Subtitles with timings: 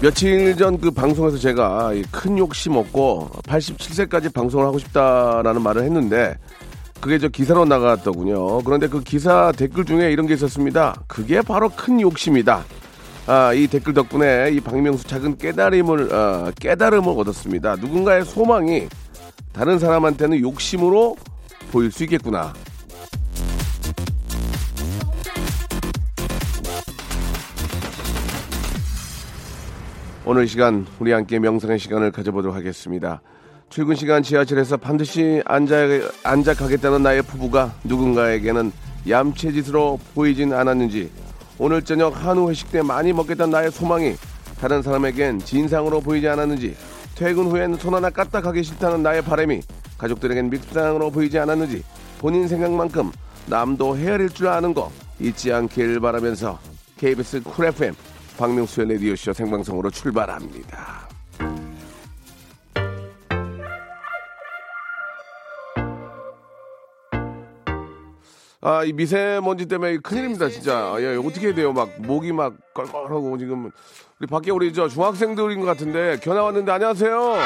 [0.00, 6.36] 며칠 전 그 방송에서 제가 이큰 욕심 없고 87세까지 방송을 하고 싶다라는 말을 했는데
[7.00, 8.62] 그게 저 기사로 나갔더군요.
[8.62, 10.94] 그런데 그 기사 댓글 중에 이런 게 있었습니다.
[11.06, 12.64] 그게 바로 큰 욕심이다.
[13.26, 17.76] 아, 이 댓글 덕분에 이 박명수 작은 깨달음을 어, 깨달음을 얻었습니다.
[17.76, 18.88] 누군가의 소망이
[19.52, 21.16] 다른 사람한테는 욕심으로
[21.72, 22.52] 보일 수 있겠구나.
[30.24, 33.22] 오늘 이 시간 우리 함께 명상의 시간을 가져보도록 하겠습니다.
[33.70, 35.76] 출근 시간 지하철에서 반드시 앉아,
[36.22, 38.72] 앉아 가겠다는 나의 부부가 누군가에게는
[39.08, 41.10] 얌체짓으로 보이진 않았는지
[41.58, 44.14] 오늘 저녁 한우 회식 때 많이 먹겠다는 나의 소망이
[44.60, 46.76] 다른 사람에겐 진상으로 보이지 않았는지
[47.14, 49.60] 퇴근 후엔 손 하나 까딱 하기 싫다는 나의 바람이
[49.96, 51.82] 가족들에겐 밉상으로 보이지 않았는지
[52.18, 53.12] 본인 생각만큼
[53.46, 56.58] 남도 헤아릴 줄 아는 거 잊지 않길 바라면서
[56.96, 57.94] KBS 쿨 FM
[58.38, 61.08] 박명수의 라디오쇼 생방송으로 출발합니다.
[68.60, 70.94] 아, 이 미세먼지 때문에 큰일입니다, 진짜.
[70.98, 71.72] 예, 어떻게 해야 돼요?
[71.72, 73.70] 막, 목이 막 껄껄하고 지금.
[74.20, 77.36] 우리 밖에 우리 저 중학생들인 것 같은데, 견학 왔는데, 안녕하세요.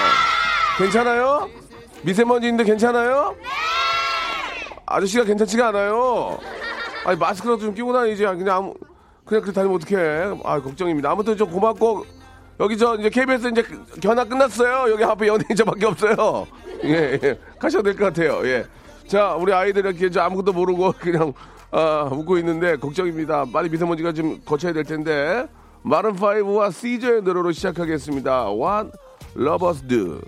[0.78, 1.48] 괜찮아요?
[2.02, 3.36] 미세먼지인데 괜찮아요?
[4.86, 6.38] 아저씨가 괜찮지가 않아요.
[7.04, 8.24] 아니, 마스크라도 좀 끼고 다니지.
[8.24, 8.74] 그냥 아무,
[9.24, 10.40] 그냥 그렇게 다니면 어떡해.
[10.44, 11.10] 아, 걱정입니다.
[11.10, 12.04] 아무튼 좀 고맙고,
[12.60, 13.64] 여기 저 이제 KBS 이제
[14.00, 14.90] 견학 끝났어요.
[14.92, 16.46] 여기 앞에 연예인 저밖에 없어요.
[16.84, 17.38] 예, 예.
[17.58, 18.46] 가셔도 될것 같아요.
[18.46, 18.66] 예.
[19.06, 21.32] 자, 우리 아이들 이렇게 저 아무것도 모르고 그냥
[21.70, 23.46] 아, 웃고 있는데 걱정입니다.
[23.52, 25.46] 빨리 미세먼지가 좀 거쳐야 될 텐데.
[25.82, 28.52] 마른 파이브와 시저의 노래로 시작하겠습니다.
[28.52, 28.90] What
[29.36, 30.20] Lovers Do.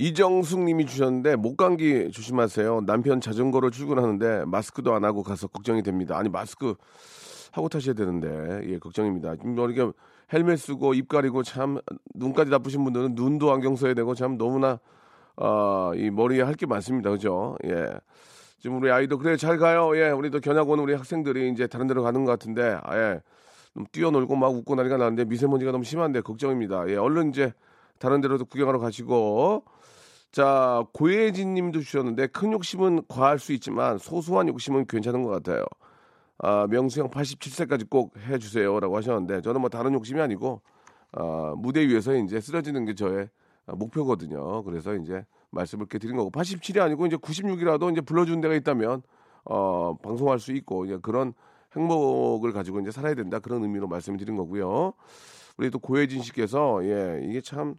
[0.00, 2.82] 이정숙 님이 주셨는데 목감기 조심하세요.
[2.86, 6.16] 남편 자전거로 출근하는데 마스크도 안 하고 가서 걱정이 됩니다.
[6.16, 6.76] 아니 마스크
[7.50, 9.34] 하고 타셔야 되는데 예 걱정입니다.
[9.42, 9.92] 뭐 이렇게
[10.32, 11.80] 헬멧 쓰고 입 가리고 참
[12.14, 14.78] 눈까지 나쁘신 분들은 눈도 안경 써야 되고 참 너무나
[15.36, 17.10] 어, 이 머리에 할 게 많습니다.
[17.10, 17.56] 그죠?
[17.64, 17.86] 예.
[18.60, 19.96] 지금 우리 아이도 그래 잘 가요.
[19.96, 20.10] 예.
[20.10, 23.20] 우리 또 견학 온 우리 학생들이 이제 다른 데로 가는 것 같은데 아 예
[23.74, 26.88] 좀 뛰어놀고 막 웃고 난리가 나는데 미세먼지가 너무 심한데 걱정입니다.
[26.88, 26.96] 예.
[26.96, 27.52] 얼른 이제
[27.98, 29.64] 다른 데로도 구경하러 가시고
[30.30, 35.64] 자, 고혜진 님도 주셨는데 큰 욕심은 과할 수 있지만 소소한 욕심은 괜찮은 것 같아요.
[36.38, 38.78] 아, 명수 형 87세까지 꼭 해주세요.
[38.78, 40.60] 라고 하셨는데 저는 뭐 다른 욕심이 아니고
[41.12, 43.28] 아, 무대 위에서 이제 쓰러지는 게 저의
[43.66, 44.62] 목표거든요.
[44.62, 49.02] 그래서 이제 말씀을 이렇게 드린 거고 87이 아니고 이제 96이라도 이제 불러준 데가 있다면
[49.44, 51.32] 어, 방송할 수 있고 이제 그런
[51.74, 54.92] 행복을 가지고 이제 살아야 된다 그런 의미로 말씀을 드린 거고요.
[55.56, 57.74] 우리 또 고혜진 씨께서 예, 이게 참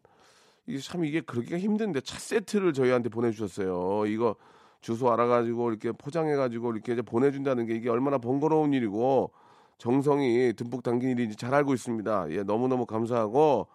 [0.69, 4.05] 이게 참 이게 그러기가 힘든데 차 세트를 저희한테 보내주셨어요.
[4.05, 4.35] 이거
[4.81, 9.31] 주소 알아가지고 이렇게 포장해가지고 이렇게 이제 보내준다는 게 이게 얼마나 번거로운 일이고
[9.79, 12.29] 정성이 듬뿍 담긴 일인지 잘 알고 있습니다.
[12.29, 13.67] 예, 너무너무 감사하고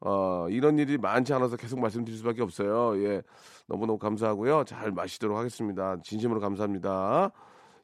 [0.00, 3.00] 어, 이런 일이 많지 않아서 계속 말씀드릴 수밖에 없어요.
[3.04, 3.22] 예,
[3.68, 4.64] 너무너무 감사하고요.
[4.64, 5.98] 잘 마시도록 하겠습니다.
[6.02, 7.30] 진심으로 감사합니다.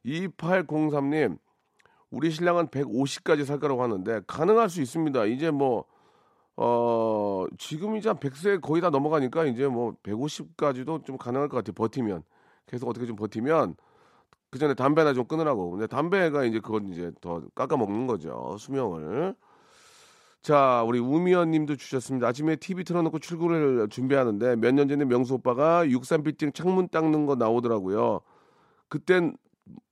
[0.05, 1.37] 2803님,
[2.09, 5.25] 우리 신랑은 150까지 살 거라고 하는데 가능할 수 있습니다.
[5.25, 5.85] 이제 뭐
[6.57, 11.73] 어, 지금 이제 한 100세 거의 다 넘어가니까 이제 뭐 150까지도 좀 가능할 것 같아요.
[11.73, 12.23] 버티면.
[12.65, 13.75] 계속 어떻게 좀 버티면
[14.49, 15.71] 그 전에 담배나 좀 끊으라고.
[15.71, 18.55] 근데 담배가 이제 그건 이제 더 깎아먹는 거죠.
[18.59, 19.35] 수명을.
[20.41, 22.27] 자, 우리 우미연 님도 주셨습니다.
[22.27, 28.21] 아침에 TV 틀어놓고 출근을 준비하는데 몇 년 전에 명수 오빠가 63빌딩 창문 닦는 거 나오더라고요.
[28.89, 29.35] 그땐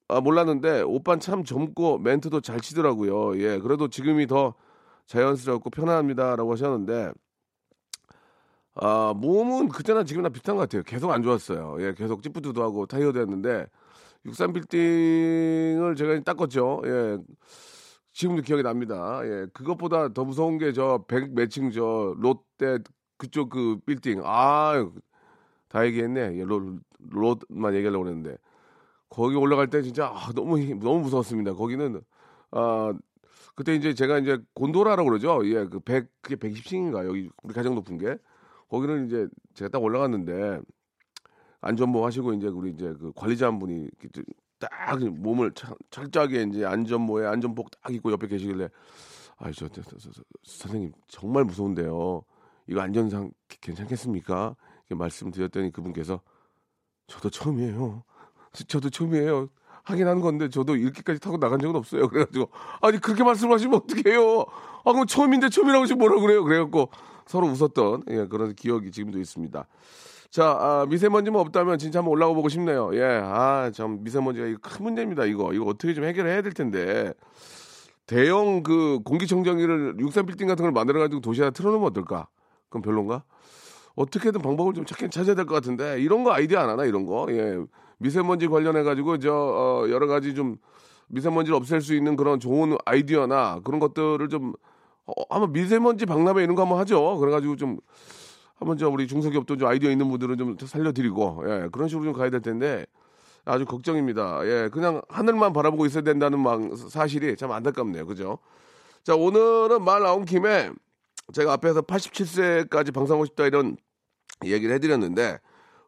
[0.07, 3.37] 아, 몰랐는데 오빠는 참 젊고 멘트도 잘 치더라고요.
[3.41, 4.53] 예, 그래도 지금이 더
[5.07, 7.11] 자연스럽고 편안합니다라고 하셨는데
[8.75, 10.83] 아 몸은 그때나 지금이나 비슷한 것 같아요.
[10.83, 11.77] 계속 안 좋았어요.
[11.79, 13.67] 예, 계속 찌뿌두두하고 타이어드 했는데
[14.25, 16.81] 63 빌딩을 제가 닦았죠.
[16.85, 17.17] 예.
[18.11, 19.21] 지금도 기억이 납니다.
[19.23, 19.47] 예.
[19.53, 22.79] 그것보다 더 무서운 게 저 백 몇 층 저 롯데
[23.17, 24.21] 그쪽 그 빌딩.
[24.23, 24.89] 아,
[25.69, 26.37] 다 얘기했네.
[26.37, 26.79] 예, 롯,
[27.09, 28.37] 롯만 얘기하려고 그랬는데.
[29.09, 31.53] 거기 올라갈 때 진짜 아, 너무 너무 무서웠습니다.
[31.53, 32.01] 거기는
[32.51, 32.93] 아
[33.55, 35.41] 그때 이제 제가 이제 곤도라라고 그러죠.
[35.45, 38.17] 예, 그 100, 그게 120층인가 여기 우리 가장 높은 게
[38.69, 40.59] 거기는 이제 제가 딱 올라갔는데
[41.61, 43.89] 안전모 하시고 이제 우리 이제 그 관리자 한 분이
[44.59, 45.53] 딱 몸을
[45.89, 48.69] 철저하게 이제 안전모에 안전복 딱 입고 옆에 계시길래
[49.37, 50.11] 아이 저, 저, 저, 저,
[50.43, 52.23] 선생님 정말 무서운데요.
[52.67, 54.55] 이거 안전상 괜찮겠습니까?
[54.87, 56.21] 이렇게 말씀드렸더니 그분께서
[57.07, 58.03] 저도 처음이에요.
[58.67, 59.49] 저도 처음이에요.
[59.85, 62.07] 하긴 한 건데 저도 이렇게까지 타고 나간 적은 없어요.
[62.09, 62.49] 그래가지고
[62.81, 64.41] 아니 그렇게 말씀하시면 어떡해요.
[64.83, 66.43] 아 그럼 처음인데 처음이라고 지금 뭐라 그래요.
[66.43, 66.89] 그래갖고
[67.27, 69.65] 서로 웃었던 예, 그런 기억이 지금도 있습니다.
[70.31, 72.91] 자 아, 미세먼지만 없다면 진짜 한번 올라가 보고 싶네요.
[72.95, 75.25] 예, 아 참 미세먼지가 이거 큰 문제입니다.
[75.25, 77.13] 이거 이거 어떻게 좀 해결해야 될 텐데
[78.07, 82.27] 대형 그 공기청정기를 63 빌딩 같은 걸 만들어가지고 도시 하나 틀어놓으면 어떨까?
[82.69, 83.23] 그럼 별론가?
[83.95, 87.27] 어떻게든 방법을 좀 찾긴 찾아야 될 것 같은데 이런 거 아이디어 안 하나 이런 거?
[87.29, 87.57] 예.
[87.97, 90.57] 미세먼지 관련해 가지고 저 어, 여러 가지 좀
[91.07, 94.53] 미세먼지를 없앨 수 있는 그런 좋은 아이디어나 그런 것들을 좀
[95.05, 97.17] 어, 한번 미세먼지 박람회 이런 거 한번 하죠.
[97.17, 97.77] 그래가지고 좀
[98.55, 102.29] 한번 저 우리 중소기업도 좀 아이디어 있는 분들은 좀 살려드리고 예, 그런 식으로 좀 가야
[102.29, 102.85] 될 텐데
[103.43, 104.41] 아주 걱정입니다.
[104.45, 108.07] 예, 그냥 하늘만 바라보고 있어야 된다는 막 사실이 참 안타깝네요.
[108.07, 108.39] 그죠?
[109.03, 110.71] 자, 오늘은 말 나온 김에
[111.33, 113.77] 제가 앞에서 87세까지 방송하고 싶다 이런
[114.43, 115.39] 얘기를 해드렸는데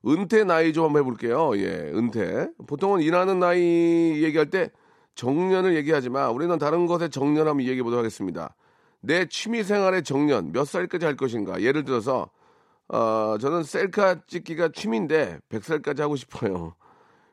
[0.08, 1.58] 은퇴 나이 좀 한번 해볼게요.
[1.58, 2.50] 예, 은퇴.
[2.68, 4.70] 보통은 일하는 나이 얘기할 때
[5.16, 8.56] 정년을 얘기하지만 우리는 다른 것에 정년 한번 얘기해 보도록 하겠습니다.
[9.02, 11.62] 내 취미 생활의 정년 몇 살까지 할 것인가?
[11.62, 12.30] 예를 들어서
[12.88, 16.76] 어, 저는 셀카 찍기가 취미인데 100살까지 하고 싶어요.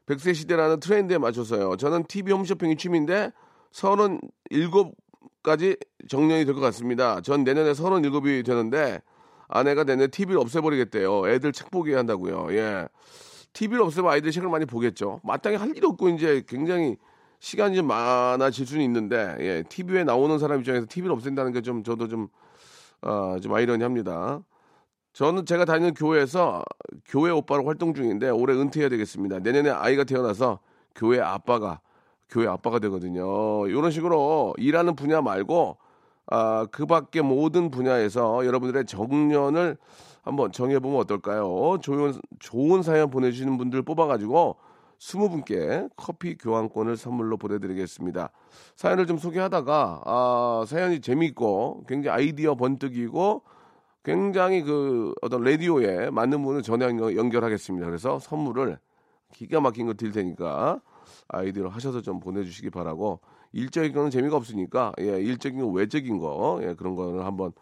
[0.07, 1.77] 100세 시대라는 트렌드에 맞춰서요.
[1.77, 3.31] 저는 TV 홈쇼핑이 취미인데
[3.73, 5.79] 37까지
[6.09, 7.21] 정년이 될 것 같습니다.
[7.21, 9.01] 전 내년에 37이 되는데
[9.49, 11.29] 아내가 내년에 TV를 없애버리겠대요.
[11.29, 12.49] 애들 책 보게 한다고요.
[12.51, 12.89] 예.
[13.53, 15.21] TV를 없애면 아이들 책을 많이 보겠죠.
[15.23, 16.97] 마땅히 할일 없고 이제 굉장히
[17.41, 19.63] 시간이 좀 많아질 수는 있는데 예.
[19.69, 22.29] TV에 나오는 사람 입장에서 TV를 없앤다는 게 좀 저도 좀,
[23.03, 24.41] 어, 좀 아이러니합니다.
[25.13, 26.65] 저는 제가 다니는 교회에서
[27.07, 29.39] 교회 오빠로 활동 중인데 올해 은퇴해야 되겠습니다.
[29.41, 30.59] 내년에 아이가 태어나서
[30.97, 31.81] 교회 아빠가
[32.29, 33.69] 교회 아빠가 되거든요.
[33.69, 35.77] 이런 식으로 일하는 분야 말고
[36.27, 39.77] 아, 그 밖에 모든 분야에서 여러분들의 정년을
[40.23, 41.79] 한번 정해보면 어떨까요?
[41.83, 44.57] 좋은, 좋은 사연 보내주시는 분들 뽑아가지고
[44.99, 48.31] 20분께 커피 교환권을 선물로 보내드리겠습니다.
[48.77, 53.43] 사연을 좀 소개하다가, 아, 사연이 재미있고, 굉장히 아이디어 번뜩이고,
[54.05, 57.87] 굉장히 그 어떤 라디오에 맞는 분을 전화 연결하겠습니다.
[57.87, 58.79] 그래서 선물을
[59.33, 60.81] 기가 막힌 거 드릴 테니까
[61.29, 63.21] 아이디어 하셔서 좀 보내주시기 바라고
[63.55, 67.53] 일적인 거는 재미가 없으니까 예, 일적인 거 외적인 거 예, 그런 거는 한번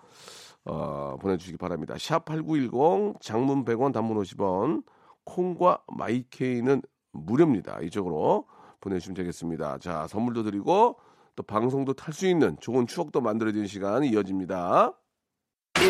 [0.64, 1.94] 어, 보내주시기 바랍니다.
[1.98, 4.84] 샵 8910 장문 100원 단문 50원
[5.24, 7.80] 콩과 마이케이는 무료입니다.
[7.82, 8.46] 이쪽으로
[8.80, 9.78] 보내주시면 되겠습니다.
[9.78, 10.98] 자 선물도 드리고
[11.36, 14.92] 또 방송도 탈 수 있는 좋은 추억도 만들어지는 시간이 이어집니다.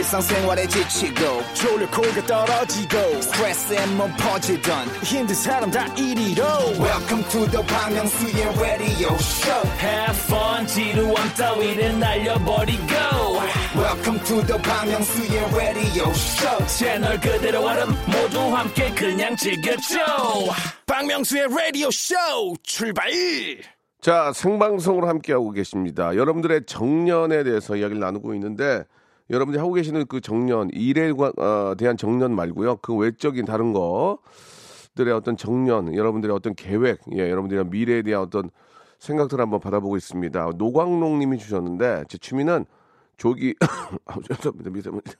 [0.06, 6.42] 일상생활에 지치고, 졸려 코가 떨어지고, 스트레스에 몸 퍼지던, 힘든 사람 다 이리로.
[6.78, 9.68] welcome to the Bang Myung-soo's radio show.
[9.80, 12.94] Have fun 지루함 따위를 날려버리고.
[13.76, 16.66] Welcome to the Bang Myung-soo's radio show.
[16.66, 19.98] 채널 그대로 얼음 모두 함께 그냥 즐겨줘.
[20.86, 22.14] 박명수의 라디오 쇼
[22.62, 23.10] 출발!
[24.00, 26.14] 자 생방송으로 함께하고 계십니다.
[26.16, 28.84] 여러분들의 정년에 대해서 이야기를 나누고 있는데
[29.30, 32.76] 여러분들이 하고 계시는 그 정년, 일에 어, 대한 정년 말고요.
[32.76, 38.50] 그 외적인 다른 것들의 어떤 정년, 여러분들의 어떤 계획, 예, 여러분들의 미래에 대한 어떤
[38.98, 40.52] 생각들을 한번 받아보고 있습니다.
[40.56, 42.66] 노광록 님이 주셨는데, 제 취미는
[43.16, 43.54] 조기,
[44.06, 44.70] 아, 죄송합니다.
[44.70, 45.14] 미세먼지.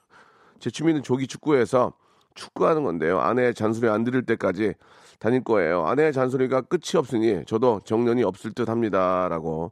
[0.59, 1.93] 제 취미는 조기 축구에서
[2.35, 3.19] 축구하는 건데요.
[3.19, 4.73] 아내의 잔소리 안 들을 때까지
[5.19, 5.85] 다닐 거예요.
[5.85, 9.27] 아내의 잔소리가 끝이 없으니 저도 정년이 없을 듯 합니다.
[9.29, 9.71] 라고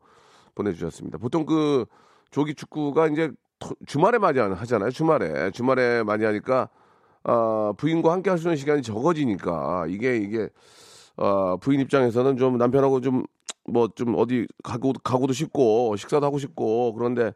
[0.56, 1.18] 보내 주셨습니다.
[1.18, 1.86] 보통 그
[2.30, 3.32] 조기 축구가 이제
[3.86, 4.92] 주말에 많이 하잖아요.
[4.92, 6.70] 주말에 주말에 많이 하니까
[7.24, 10.50] 어, 부인과 함께 할 수 있는 시간이 적어지니까 이게 이게
[11.18, 13.24] 어, 부인 입장에서는 좀 남편하고 좀
[13.66, 17.34] 뭐좀 뭐 어디 가고 가고도 싶고 식사도 하고 싶고 그런데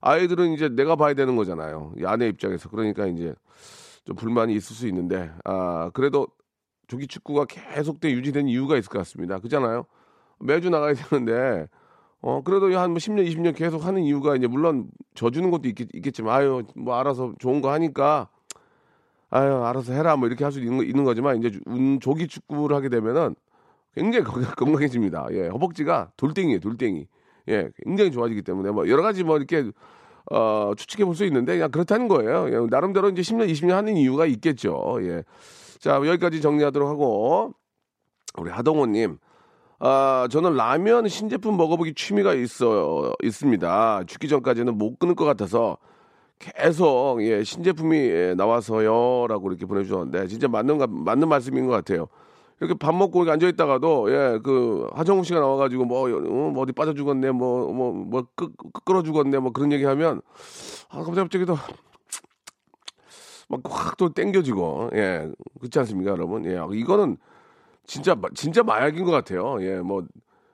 [0.00, 1.92] 아이들은 이제 내가 봐야 되는 거잖아요.
[1.98, 3.34] 이 아내 입장에서 그러니까 이제
[4.04, 6.26] 좀 불만이 있을 수 있는데 아 그래도
[6.88, 9.38] 조기 축구가 계속돼 유지된 이유가 있을 것 같습니다.
[9.38, 9.86] 그잖아요.
[10.40, 11.68] 매주 나가야 되는데
[12.22, 16.34] 어, 그래도 한 10년, 뭐 20년 계속 하는 이유가 이제 물론 져주는 것도 있겠, 있겠지만,
[16.34, 18.28] 아유, 뭐 알아서 좋은 거 하니까,
[19.28, 22.88] 아유, 알아서 해라, 뭐 이렇게 할 수 있는, 있는 거지만, 이제 운, 조기 축구를 하게
[22.90, 23.34] 되면은
[23.94, 24.24] 굉장히
[24.56, 25.26] 건강해집니다.
[25.32, 27.08] 예, 허벅지가 돌덩이에요, 돌덩이.
[27.48, 29.70] 예, 굉장히 좋아지기 때문에, 뭐 여러 가지 뭐 이렇게,
[30.30, 32.46] 어, 추측해 볼 수 있는데, 그냥 그렇다는 거예요.
[32.50, 34.98] 예, 나름대로 이제 10년, 20년 하는 이유가 있겠죠.
[35.02, 35.24] 예.
[35.80, 37.52] 자, 여기까지 정리하도록 하고,
[38.38, 39.18] 우리 하동호님,
[39.84, 44.04] 아, 저는 라면 신제품 먹어보기 취미가 있어, 있습니다.
[44.06, 45.76] 죽기 전까지는 못 끊을 것 같아서
[46.38, 49.26] 계속, 예, 신제품이 예, 나와서요.
[49.28, 52.06] 라고 이렇게 보내주셨는데, 진짜 맞는, 가- 맞는 말씀인 것 같아요.
[52.60, 56.70] 이렇게 밥 먹고 이렇게 앉아 있다가도, 예, 그, 하정우 씨가 나와가지고, 뭐, 어, 뭐 어디
[56.72, 58.50] 빠져 죽었네, 뭐, 뭐, 뭐, 끄,
[58.84, 60.22] 끌어 죽었네, 뭐 그런 얘기 하면,
[60.90, 61.56] 아, 갑자기 갑자기 또,
[63.48, 66.46] 막확또 땡겨지고, 예, 그렇지 않습니까, 여러분?
[66.46, 67.16] 예, 이거는
[67.86, 69.56] 진짜, 마- 진짜 마약인 것 같아요.
[69.62, 70.04] 예, 뭐,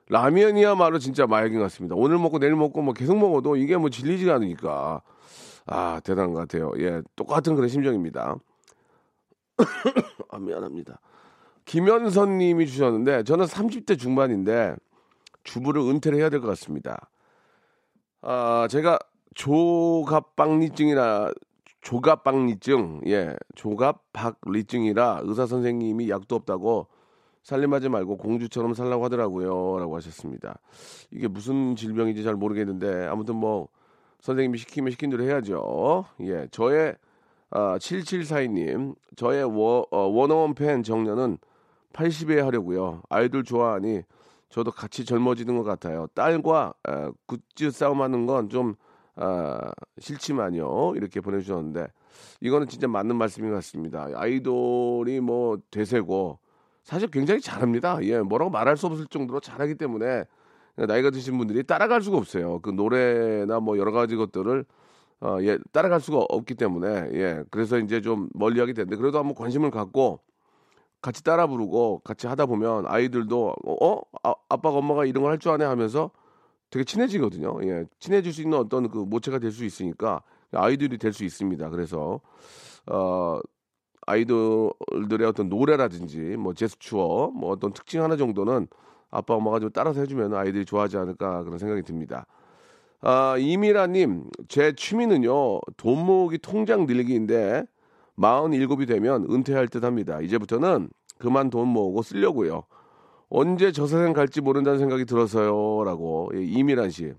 [0.09, 1.95] 라면이야말로 진짜 마약인 것 같습니다.
[1.95, 5.01] 오늘 먹고 내일 먹고 뭐 계속 먹어도 이게 뭐 질리지가 않으니까.
[5.67, 6.71] 아, 대단한 것 같아요.
[6.79, 8.35] 예, 똑같은 그런 심정입니다.
[10.29, 10.99] 아, 미안합니다.
[11.65, 14.75] 김현선 님이 주셨는데, 저는 30대 중반인데,
[15.43, 17.09] 주부를 은퇴를 해야 될 것 같습니다.
[18.21, 18.97] 아, 제가
[19.35, 21.31] 조갑박리증이나
[21.81, 26.87] 조갑박리증, 예, 조갑박리증이라 의사 선생님이 약도 없다고
[27.43, 29.79] 살림하지 말고 공주처럼 살라고 하더라고요.
[29.79, 30.59] 라고 하셨습니다.
[31.11, 33.67] 이게 무슨 질병인지 잘 모르겠는데, 아무튼 뭐,
[34.21, 36.05] 선생님이 시키면 시킨 대로 해야죠.
[36.21, 36.95] 예, 저의,
[37.51, 41.37] 아, 7742님, 저의 워, 어, 원어원 팬 정년은
[41.93, 43.01] 80에 하려고요.
[43.09, 44.03] 아이들 좋아하니
[44.49, 46.07] 저도 같이 젊어지는 것 같아요.
[46.13, 48.75] 딸과 에, 굿즈 싸움하는 건 좀
[49.21, 50.93] 아, 싫지만요.
[50.95, 51.87] 이렇게 보내주셨는데
[52.41, 54.07] 이거는 진짜 맞는 말씀인 것 같습니다.
[54.15, 56.39] 아이돌이 뭐 대세고
[56.89, 57.99] 사실 굉장히 잘합니다.
[58.03, 60.25] 예, 뭐라고 말할 수 없을 정도로 잘하기 때문에
[60.75, 62.59] 나이가 드신 분들이 따라갈 수가 없어요.
[62.61, 64.65] 그 노래나 뭐 여러 가지 것들을
[65.21, 69.69] 어, 예, 따라갈 수가 없기 때문에 예, 그래서 이제 좀 멀리하게 되는데 그래도 한번 관심을
[69.69, 70.19] 갖고
[71.01, 75.51] 같이 따라 부르고 같이 하다 보면 아이들도 어 아, 아빠가 엄마가 이런 걸 할 줄
[75.51, 76.09] 아네 하면서
[76.71, 77.59] 되게 친해지거든요.
[77.65, 81.69] 예, 친해질 수 있는 어떤 그 모체가 될 수 있으니까 아이들이 될 수 있습니다.
[81.69, 82.19] 그래서
[82.87, 83.39] 어
[84.09, 86.97] 아이들들의 어떤 노래라든지 뭐 제스처
[87.33, 88.67] 뭐 어떤 특징 하나 정도는
[89.11, 92.25] 아빠 엄마가 좀 따라서 해주면 아이들이 좋아하지 않을까 그런 생각이 듭니다.
[93.01, 97.63] 아 이미라님 제 취미는요 돈 모으기 통장 늘리기인데
[98.17, 100.19] 47이 되면 은퇴할 듯 합니다.
[100.21, 102.63] 이제부터는 그만 돈 모으고 쓰려고요.
[103.29, 105.83] 언제 저 세상 갈지 모른다는 생각이 들어서요.
[105.83, 106.31] 라고.
[106.33, 107.13] 예, 이미란 씨.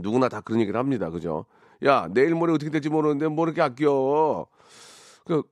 [0.00, 1.10] 누구나 다 그런 얘기를 합니다.
[1.10, 1.44] 그죠?
[1.84, 4.46] 야, 내일 모레 어떻게 될지 모르는데 뭐 이렇게 아껴.
[5.24, 5.42] 그,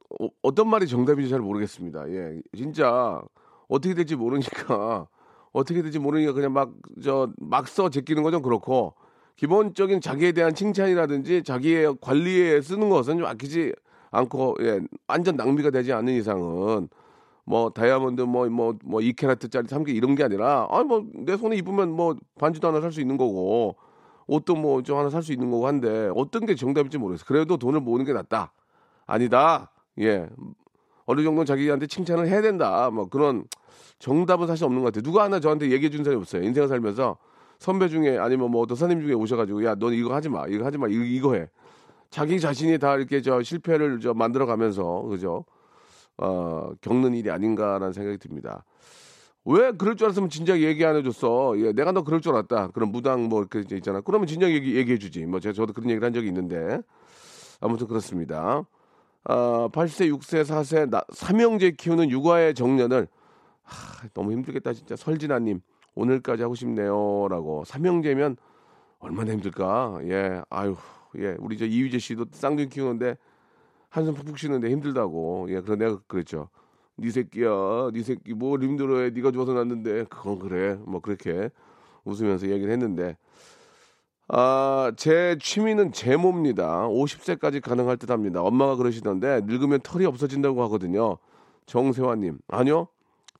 [0.42, 2.08] 어, 떤 말이 정답인지 잘 모르겠습니다.
[2.10, 3.20] 예, 진짜
[3.68, 5.06] 어떻게 될지 모르니까
[5.52, 6.72] 어떻게 될지 모르니까 그냥 막,
[7.02, 8.94] 저, 막써 제끼는 건 좀 그렇고
[9.36, 13.72] 기본적인 자기에 대한 칭찬이라든지 자기의 관리에 쓰는 것은 좀 아끼지
[14.10, 16.88] 않고 예, 완전 낭비가 되지 않는 이상은
[17.44, 22.80] 뭐 다이아몬드 뭐 뭐뭐 2캐럿짜리 3개 이런 게 아니라 아뭐내 손에 입으면 뭐 반지도 하나
[22.80, 23.76] 살 수 있는 거고
[24.26, 27.24] 옷도 뭐 좀 하나 살 수 있는 거고 한데 어떤 게 정답일지 모르겠어.
[27.26, 28.52] 그래도 돈을 모으는 게 낫다.
[29.08, 29.72] 아니다.
[29.98, 30.28] 예.
[31.06, 32.90] 어느 정도는 자기한테 칭찬을 해야 된다.
[32.90, 33.44] 뭐 그런
[33.98, 35.02] 정답은 사실 없는 것 같아요.
[35.02, 36.44] 누가 하나 저한테 얘기해 준 사람이 없어요.
[36.44, 37.16] 인생을 살면서
[37.58, 40.46] 선배 중에 아니면 뭐 어떤 선생님 중에 오셔가지고 야, 넌 이거 하지 마.
[40.46, 40.86] 이거 하지 마.
[40.86, 41.48] 이거, 이거 해.
[42.10, 45.44] 자기 자신이 다 이렇게 저 실패를 저 만들어 가면서 그죠?
[46.18, 48.64] 어, 겪는 일이 아닌가라는 생각이 듭니다.
[49.46, 51.58] 왜 그럴 줄 알았으면 진작 얘기 안 해줬어.
[51.58, 52.68] 예, 내가 너 그럴 줄 알았다.
[52.68, 54.02] 그런 무당 뭐 이렇게 있잖아.
[54.02, 55.24] 그러면 진작 얘기 얘기해 주지.
[55.24, 56.80] 뭐 제가 저도 그런 얘기를 한 적이 있는데
[57.60, 58.64] 아무튼 그렇습니다.
[59.28, 63.06] 아, 80세, 6세, 4세 나, 삼형제 키우는 육아의 정년을
[63.62, 65.60] 하, 너무 힘들겠다 진짜 설진아님
[65.94, 68.38] 오늘까지 하고 싶네요라고 삼형제면
[69.00, 69.98] 얼마나 힘들까.
[70.04, 70.76] 예, 아유,
[71.18, 73.16] 예, 우리 저 이휘재 씨도 쌍둥이 키우는데
[73.90, 75.46] 한숨 푹푹 쉬는데 힘들다고.
[75.50, 76.48] 예, 그런 내가 그랬죠.
[76.96, 79.10] 네 새끼야, 네 새끼 뭘 힘들어해?
[79.10, 80.78] 네가 좋아서 났는데 그건 그래.
[80.86, 81.50] 뭐 그렇게
[82.04, 83.16] 웃으면서 얘기를 했는데
[84.28, 86.86] 아, 제 취미는 제모입니다.
[86.88, 88.42] 50세까지 가능할 듯 합니다.
[88.42, 91.16] 엄마가 그러시던데 늙으면 털이 없어진다고 하거든요.
[91.66, 92.88] 정세화님, 아니요.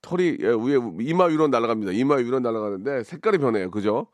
[0.01, 1.91] 털이 예, 위에 이마 위로 날아갑니다.
[1.91, 3.69] 이마 위로 날아가는데 색깔이 변해요.
[3.69, 4.07] 그죠?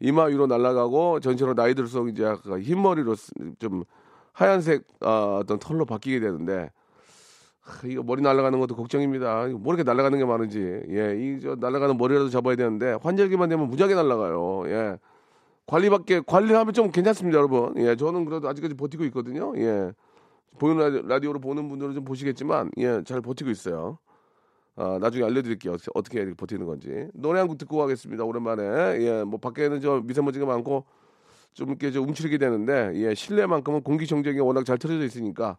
[0.00, 3.84] 이마 위로 날아가고 전체로 나이 들수록 이제 약간 흰머리로 쓰- 좀
[4.32, 6.70] 하얀색 아, 어떤 털로 바뀌게 되는데
[7.62, 9.46] 하, 이거 머리 날아가는 것도 걱정입니다.
[9.58, 10.58] 뭐 이렇게 날아가는 게 많은지.
[10.90, 14.64] 예, 이 저 날아가는 머리라도 잡아야 되는데 환절기만 되면 무지하게 날아가요.
[14.68, 14.98] 예.
[15.78, 17.74] 관리밖에 관리하면 좀 괜찮습니다, 여러분.
[17.76, 19.52] 예, 저는 그래도 아직까지 버티고 있거든요.
[19.58, 19.92] 예.
[20.58, 23.98] 보이는 라디오, 라디오로 보는 분들은 좀 보시겠지만 예, 잘 버티고 있어요.
[24.76, 25.76] 아, 나중에 알려드릴게요.
[25.94, 27.08] 어떻게- 이렇게 버티는 건지.
[27.12, 28.24] 노래 한 곡 듣고 가겠습니다.
[28.24, 28.62] 오랜만에.
[29.02, 30.84] 예, 뭐 밖에는 저 미세먼지가 많고
[31.52, 35.58] 좀 이렇게 좀 움츠리게 되는데 예, 실내만큼은 공기청정기 워낙 잘 틀어져 있으니까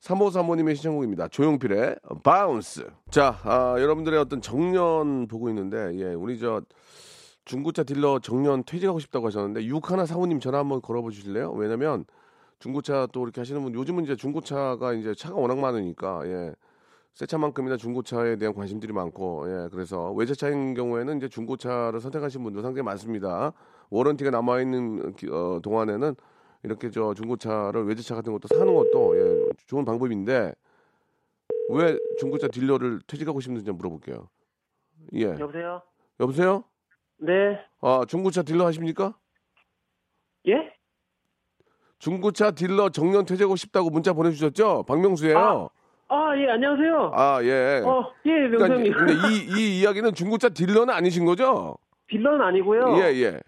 [0.00, 1.28] 3호 사모님의 신청곡입니다.
[1.28, 2.86] 조용필의 Bounce.
[3.10, 6.60] 자, 아, 여러분들의 어떤 정년 보고 있는데 예, 우리 저
[7.46, 11.52] 중고차 딜러 정년 퇴직하고 싶다고 하셨는데 육하나 사모님 전화 한번 걸어보 주실래요?
[11.52, 12.04] 왜냐면
[12.58, 16.54] 중고차 또 이렇게 하시는 분 요즘은 이제 중고차가 이제 차가 워낙 많으니까 예.
[17.14, 22.82] 새 차만큼이나 중고차에 대한 관심들이 많고, 예, 그래서 외제차인 경우에는 이제 중고차를 선택하신 분도 상당히
[22.84, 23.54] 많습니다.
[23.88, 26.14] 워런티가 남아 있는 기- 어, 동안에는
[26.64, 30.52] 이렇게 저 중고차를 외제차 같은 것도 사는 것도 예, 좋은 방법인데
[31.70, 34.28] 왜 중고차 딜러를 퇴직하고 싶는지 물어볼게요.
[35.14, 35.28] 예.
[35.38, 35.80] 여보세요?
[36.20, 36.64] 여보세요?
[37.18, 37.58] 네.
[37.80, 39.14] 아, 중고차 딜러 하십니까?
[40.48, 40.72] 예?
[41.98, 44.84] 중고차 딜러 정년 퇴직하고 싶다고 문자 보내주셨죠?
[44.86, 45.70] 박명수예요.
[46.08, 47.12] 아, 예, 안녕하세요.
[47.14, 47.82] 아, 예.
[47.84, 48.86] 어, 예, 그러니까 명성님.
[48.92, 51.76] 이제- 근데 이, 이 이야기는 중고차 딜러는 아니신 거죠?
[52.08, 52.96] 딜러는 아니고요.
[52.98, 53.40] 예, 예.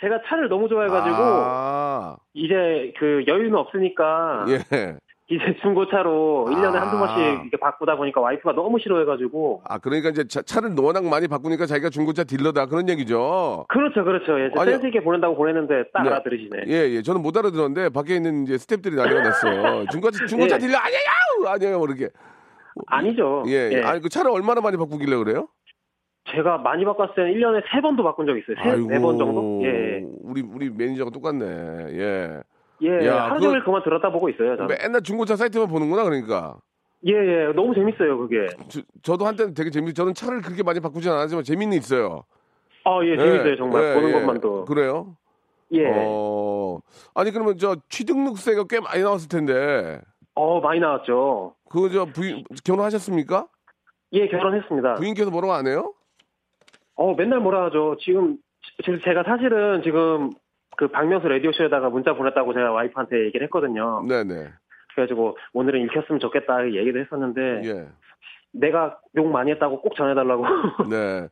[0.00, 4.96] 제가 차를 너무 좋아해가지고, 아, 이제 그 여유는 없으니까, 예.
[5.28, 6.82] 이제 중고차로 1년에 아.
[6.82, 11.26] 한두 번씩 이렇게 바꾸다 보니까 와이프가 너무 싫어해가지고, 아, 그러니까 이제 차, 차를 워낙 많이
[11.26, 13.64] 바꾸니까 자기가 중고차 딜러다 그런 얘기죠.
[13.68, 14.38] 그렇죠, 그렇죠.
[14.38, 16.10] 예, 아니, 센스 있게 보낸다고 보냈는데 딱 네.
[16.10, 16.64] 알아들으시네.
[16.68, 17.02] 예, 예.
[17.02, 19.84] 저는 못 알아들었는데 밖에 있는 이제 스탭들이 난리가 났어.
[19.90, 20.58] 중고차, 중고차 예.
[20.60, 21.48] 딜러 아니에요!
[21.48, 22.08] 아니에요, 뭐 이렇게.
[22.86, 23.42] 아니죠.
[23.48, 23.82] 예, 예.
[23.82, 25.48] 아니, 그 차를 얼마나 많이 바꾸길래 그래요?
[26.30, 28.56] 제가 많이 바꿨을 때는 1년에 3번도 바꾼 적 있어요.
[28.62, 29.60] 세, 네번 정도?
[29.64, 31.44] 예, 우리, 우리 매니저가 똑같네.
[31.98, 32.42] 예.
[32.82, 32.88] 예.
[33.02, 34.66] 예, 야, 하루 종일 그것만 들여다보고 있어요, 저는.
[34.66, 36.56] 맨날 중고차 사이트만 보는구나, 그러니까.
[37.06, 37.52] 예, 예.
[37.54, 38.46] 너무 재밌어요, 그게.
[39.02, 42.24] 저, 도 한때는 되게 재밌, 저는 차를 그렇게 많이 바꾸진 않았지만 재미는 있어요.
[42.84, 43.82] 아, 예, 재밌어요, 정말.
[43.90, 44.12] 예, 보는 예.
[44.12, 44.64] 것만도.
[44.66, 45.16] 그래요?
[45.72, 45.90] 예.
[45.94, 46.78] 어,
[47.14, 50.00] 아니, 그러면 저 취등록세가 꽤 많이 나왔을 텐데,
[50.34, 51.54] 어, 많이 나왔죠.
[51.70, 53.48] 그거 저 부인, 결혼하셨습니까?
[54.12, 54.94] 예, 결혼했습니다.
[54.94, 55.94] 부인께서 뭐라고 안 해요?
[56.94, 57.96] 어, 맨날 뭐라 하죠.
[58.00, 58.36] 지금,
[58.84, 60.30] 지- 제가 사실은 지금
[60.76, 64.04] 그 박명수 라디오쇼에다가 문자 보냈다고 제가 와이프한테 얘기를 했거든요.
[64.06, 64.48] 네네.
[64.94, 67.88] 그래가지고 오늘은 읽혔으면 좋겠다 얘기를 했었는데 예.
[68.52, 70.44] 내가 욕 많이 했다고 꼭 전해달라고
[70.90, 71.28] 네.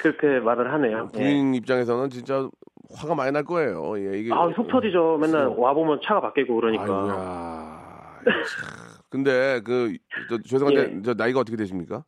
[0.00, 1.10] 그렇게 말을 하네요.
[1.14, 1.18] 예.
[1.18, 2.48] 부인 입장에서는 진짜
[2.96, 3.98] 화가 많이 날 거예요.
[3.98, 4.32] 예, 이게.
[4.32, 5.18] 아, 속 터지죠.
[5.20, 6.84] 맨날 그래서- 와보면 차가 바뀌고 그러니까.
[6.84, 8.20] 아이고야.
[8.24, 8.34] 참.
[9.10, 9.96] 근데 그,
[10.28, 11.02] 저, 죄송한데, 예.
[11.02, 12.04] 저 나이가 어떻게 되십니까?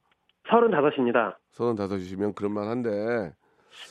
[0.48, 1.36] 35입니다.
[1.52, 3.32] 서른다섯이시면 그럴만한데,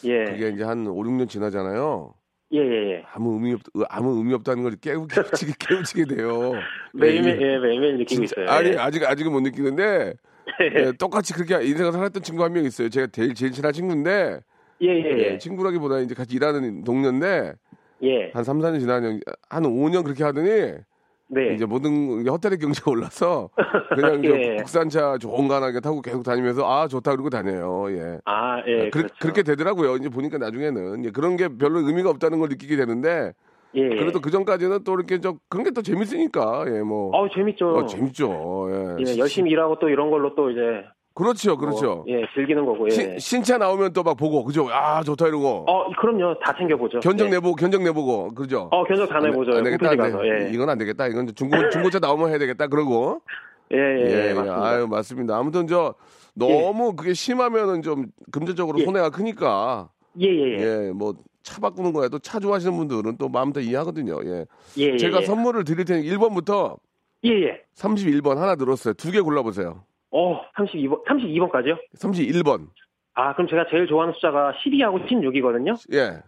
[0.05, 0.23] 예.
[0.25, 2.13] 그게 이제 한 5, 6년 지나잖아요.
[2.55, 3.03] 예, 예, 예.
[3.13, 6.53] 아무 의미 없, 아무 의미 없다는 걸 깨우, 깨우치게, 깨우치게 돼요.
[6.93, 8.49] 매일매일, 예, 예, 매일매일 느끼고 진짜, 있어요.
[8.55, 8.77] 아니, 예.
[8.77, 10.13] 아직, 아직은 못 느끼는데,
[10.75, 12.89] 예, 똑같이 그렇게 인생을 살았던 친구 한 명 있어요.
[12.89, 14.39] 제가 제일, 제일 친한 친구인데,
[14.81, 15.37] 예, 예, 예, 예.
[15.37, 17.53] 친구라기보다 이제 같이 일하는 동료인데,
[18.03, 18.31] 예.
[18.33, 20.73] 한 3, 4년 지나면, 한 5년 그렇게 하더니,
[21.27, 21.55] 네.
[21.55, 23.49] 이제 모든 게 헛다리 경제가 올라서,
[23.89, 24.55] 그냥 저 예.
[24.57, 27.85] 국산차 좋은 거 하나 타고 계속 다니면서, 아, 좋다 그러고 다녀요.
[27.89, 28.19] 예.
[28.25, 28.89] 아, 예.
[28.89, 29.27] 그, 그렇죠.
[29.27, 29.95] 렇게 되더라고요.
[29.95, 31.05] 이제 보니까 나중에는.
[31.05, 33.33] 예, 그런 게 별로 의미가 없다는 걸 느끼게 되는데,
[33.75, 33.89] 예, 예.
[33.89, 37.09] 그래도 그 전까지는 또 이렇게 저 그런 게 또 재밌으니까 예 뭐.
[37.13, 37.75] 어, 재밌죠.
[37.75, 38.69] 어, 재밌죠.
[38.71, 39.03] 예.
[39.05, 40.61] 예, 열심히 일하고 또 이런 걸로 또 이제
[41.15, 42.05] 그렇죠, 뭐, 그렇죠.
[42.07, 42.85] 예, 즐기는 거고.
[42.87, 42.91] 예.
[42.91, 44.67] 신, 신차 나오면 또 막 보고 그죠.
[44.69, 45.65] 아 좋다 이러고.
[45.67, 46.37] 어, 그럼요.
[46.39, 46.99] 다 챙겨보죠.
[46.99, 47.29] 견적 예.
[47.31, 48.69] 내보고 견적 내보고 그죠.
[48.71, 49.53] 어, 견적 다 내보죠.
[49.57, 49.89] 안 되겠다.
[49.91, 50.21] 안 가서.
[50.21, 50.27] 돼.
[50.47, 50.51] 예.
[50.53, 51.07] 이건 안 되겠다.
[51.07, 52.67] 이건 중고 중고차 나오면 해야 되겠다.
[52.67, 53.21] 그러고.
[53.73, 54.65] 예, 예, 예, 맞습니다.
[54.67, 55.37] 아유 맞습니다.
[55.37, 55.95] 아무튼 저
[56.35, 58.83] 너무 그게 심하면은 좀 금전적으로 예.
[58.85, 59.89] 손해가 크니까.
[60.21, 60.87] 예, 예, 예.
[60.87, 62.09] 예, 뭐 차 바꾸는 거야.
[62.09, 64.19] 또 차 좋아하시는 분들은 또 마음 다 이해하거든요.
[64.25, 64.45] 예.
[64.79, 65.25] 예, 예, 제가 예.
[65.25, 66.77] 선물을 드릴 테니 1번부터
[67.23, 67.61] 예, 예.
[67.75, 68.93] 31번 하나 들었어요.
[68.95, 69.83] 두 개 골라보세요.
[70.17, 71.77] 어, 32번, 32번까지요?
[71.97, 72.67] 31번.
[73.15, 75.75] 아, 그럼 제가 제일 좋아하는 숫자가 12하고 16이거든요?
[75.93, 76.21] 예.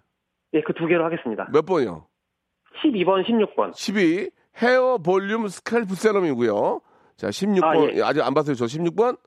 [0.54, 1.48] 예, 그 두 개로 하겠습니다.
[1.54, 2.06] 몇 번이요?
[2.84, 3.74] 12번, 16번.
[3.74, 4.30] 12.
[4.58, 6.82] 헤어 볼륨 scalp 세럼이고요.
[7.16, 7.64] 자, 16번.
[7.64, 8.02] 아, 예.
[8.04, 8.56] 아직 안 봤어요.
[8.56, 9.18] 저 16번.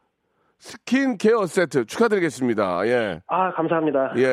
[0.59, 2.87] 스킨 케어 세트 축하드리겠습니다.
[2.87, 3.23] 예.
[3.29, 4.13] 아, 감사합니다.
[4.19, 4.27] 예.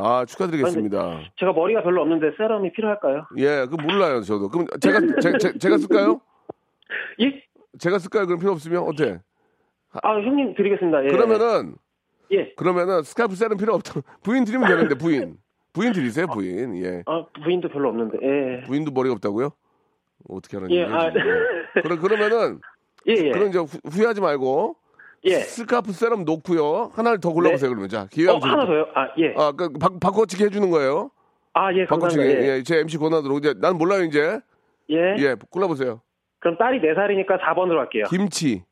[0.00, 1.20] 아, 축하드리겠습니다.
[1.40, 3.26] 제가 머리가 별로 없는데 세럼이 필요할까요?
[3.38, 3.66] 예.
[3.68, 4.48] 그 몰라요, 저도.
[4.48, 6.20] 그럼 제가 제, 제, 제가 쓸까요?
[7.20, 7.42] 예?
[7.80, 8.26] 제가 쓸까요?
[8.26, 9.18] 그럼 필요 없으면 어때?
[10.02, 11.04] 아, 형님 드리겠습니다.
[11.04, 11.08] 예.
[11.08, 11.74] 그러면은
[12.30, 12.52] 예.
[12.54, 14.00] 그러면은 scalp serum 필요 없다.
[14.22, 15.36] 부인 드리면 되는데 부인.
[15.72, 16.76] 부인 드리세요, 부인.
[16.84, 17.02] 예.
[17.06, 18.18] 아, 부인도 별로 없는데.
[18.22, 18.60] 예.
[18.66, 19.50] 부인도 머리가 없다고요?
[20.28, 20.84] 어떻게 하는 예?
[20.84, 21.06] 아?
[21.76, 21.80] 예.
[21.82, 22.60] 그럼 그러면은
[23.08, 23.30] 예, 예.
[23.30, 24.76] 그런 이제 후- 후회하지 말고
[25.24, 25.34] 예.
[25.40, 26.92] scalp serum 놓고요.
[26.94, 27.70] 하나를 더 골라보세요.
[27.70, 28.64] 그러면 자 기회 어, 하나.
[28.66, 28.86] 더요?
[28.94, 29.34] 아, 예.
[29.36, 31.10] 아, 그 바, 바꿔치기 해주는 거예요.
[31.54, 32.22] 아, 예, 바꿔치기.
[32.24, 32.28] 예.
[32.58, 34.40] 예, 제 MC 권한으로 이제 난 몰라요 이제.
[34.90, 34.96] 예.
[35.18, 36.00] 예, 골라보세요.
[36.38, 38.04] 그럼 딸이 4살이니까 4번으로 할게요.
[38.10, 38.64] 김치.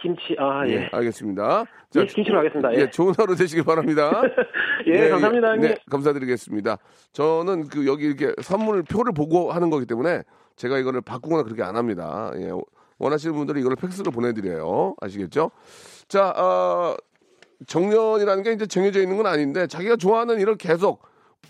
[0.00, 0.88] 김치, 아, 예.
[0.92, 1.64] 알겠습니다.
[1.96, 2.74] 예, 김치로 하겠습니다.
[2.74, 2.90] 예.
[2.90, 4.10] 좋은 하루 되시길 바랍니다.
[4.86, 5.68] 예, 감사합니다, 형님.
[5.68, 6.78] 네, 감사드리겠습니다.
[7.12, 10.22] 저는 그 여기 이렇게 선물 표를 보고 하는 거기 때문에
[10.56, 12.32] 제가 이거를 바꾸거나 그렇게 안 합니다.
[12.36, 12.50] 예,
[12.98, 14.94] 원하시는 분들은 이걸 팩스로 보내드려요.
[15.00, 15.50] 아시겠죠?
[16.08, 16.96] 자, 어,
[17.66, 21.02] 정년이라는 게 이제 정해져 있는 건 아닌데 자기가 좋아하는 일을 계속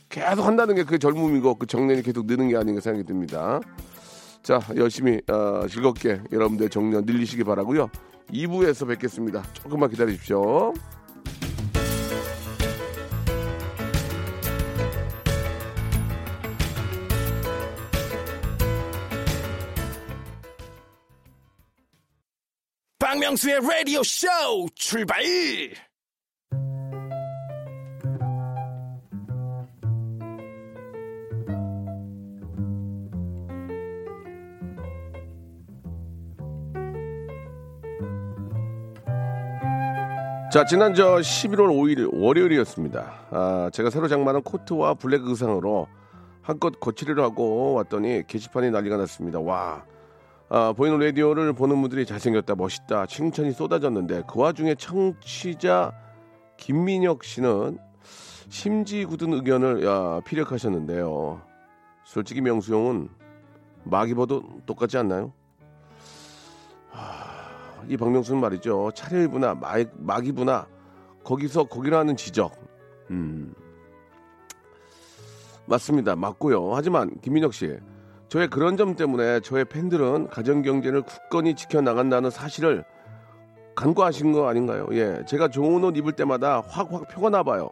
[0.09, 3.61] 계속 한다는 게그 젊음이고 그 정년이 계속 느는 게 아닌가 생각이 듭니다.
[4.43, 7.89] 자, 열심히 어, 즐겁게 여러분들 정년 늘리시기 바라고요.
[8.31, 9.43] 2부에서 뵙겠습니다.
[9.53, 10.73] 조금만 기다리십시오.
[22.99, 24.27] 박명수의 라디오 쇼
[24.75, 25.23] 출발!
[40.55, 43.13] 자, 지난 저 11월 5일 월요일이었습니다.
[43.33, 45.89] 아, 제가 새로 장만한 코트와 블랙 의상으로
[46.43, 46.75] 한껏
[47.19, 49.41] 하고 왔더니 게시판이 난리가 났습니다.
[49.41, 49.85] 와,
[50.49, 55.91] 아, 보이는 라디오를 보는 분들이 잘생겼다, 멋있다, 칭찬이 쏟아졌는데 그 와중에 청취자
[56.57, 57.81] 김민혁 씨는
[58.49, 61.43] 심지 굳은 의견을 야, 피력하셨는데요.
[62.05, 63.09] 솔직히 명수형은
[63.83, 65.33] 마기보도 똑같지 않나요?
[67.89, 68.91] 이 박명수는 말이죠.
[68.95, 69.59] 차려입으나
[69.99, 70.67] 마기부나
[71.25, 72.53] 거기서 거기라는 지적.
[73.11, 73.55] 음.
[75.67, 76.15] 맞습니다.
[76.17, 76.73] 맞고요.
[76.75, 77.77] 하지만 김민혁 씨,
[78.29, 82.85] 저의 그런 점 때문에 저의 팬들은 가정 경제를 굳건히 지켜 나간다는 사실을
[83.75, 84.87] 간과하신 거 아닌가요?
[84.93, 87.71] 예, 제가 좋은 옷 입을 때마다 확확 표가 나봐요.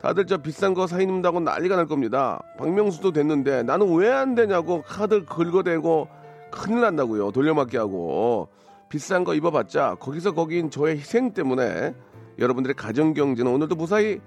[0.00, 2.42] 다들 저 비싼 거 사 입는다고 난리가 날 겁니다.
[2.58, 6.08] 박명수도 됐는데 나는 왜 안 되냐고 카드 긁어대고
[6.50, 7.32] 큰일 난다고요.
[7.32, 8.48] 돌려막기 하고.
[8.96, 11.94] 비싼 거 입어봤자 거기서 거긴 저의 희생 때문에
[12.38, 14.20] 여러분들의 가정 경제는 오늘도 무사히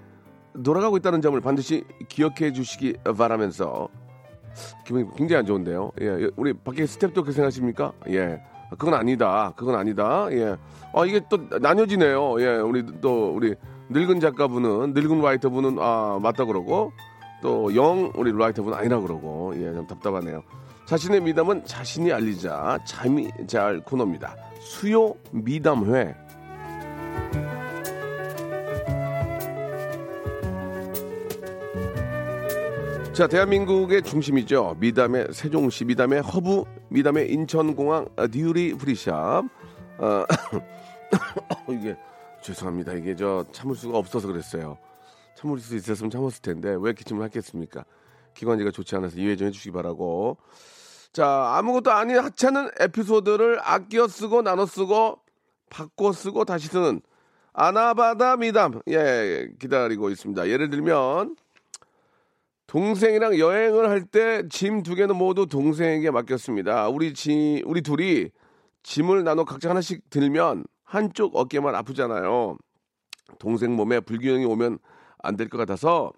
[0.64, 3.88] 돌아가고 있다는 점을 반드시 기억해 주시기 바라면서
[4.86, 5.90] 기분이 굉장히 안 좋은데요.
[6.00, 7.92] 예, 우리 밖에 스탭도 그렇게 생각하십니까?
[8.10, 9.52] 예, 그건 아니다.
[9.56, 10.28] 그건 아니다.
[10.30, 10.56] 예,
[10.94, 12.40] 아 이게 또 나뉘어지네요.
[12.40, 13.56] 예, 우리 또 우리
[13.88, 16.92] 늙은 작가분은 늙은 라이터분은 아 맞다 그러고
[17.42, 20.42] 또 영 우리 라이터분은 아니라 그러고 예, 좀 답답하네요.
[20.90, 24.36] 자신의 미담은 자신이 알리자 잠이 잘 코너입니다.
[24.58, 26.16] 수요 미담회.
[33.12, 34.78] 자, 대한민국의 중심이죠.
[34.80, 39.44] 미담의 세종시, 미담의 허브, 미담의 인천공항 duty free shop.
[39.98, 40.24] 어,
[41.70, 41.96] 이게
[42.42, 42.94] 죄송합니다.
[42.94, 44.76] 이게 저 참을 수가 없어서 그랬어요.
[45.36, 47.84] 참을 수 있었으면 참았을 텐데 왜 기침을 했겠습니까?
[48.34, 50.36] 기관지가 좋지 않아서 이해 좀 해주시기 바라고.
[51.12, 55.18] 자, 아무것도 아닌 하찮은 에피소드를 아껴 쓰고 나눠 쓰고
[55.68, 57.00] 바꿔 쓰고 다시 쓰는
[57.52, 58.80] 아나바다 미담.
[58.88, 60.48] 예, 기다리고 있습니다.
[60.48, 61.36] 예를 들면
[62.68, 66.88] 동생이랑 여행을 할 때 짐 두 개는 모두 동생에게 맡겼습니다.
[66.88, 68.30] 우리 지 우리 둘이
[68.84, 72.56] 짐을 나눠 각자 하나씩 들면 한쪽 어깨만 아프잖아요.
[73.40, 74.78] 동생 몸에 불균형이 오면
[75.18, 76.12] 안 될 것 같아서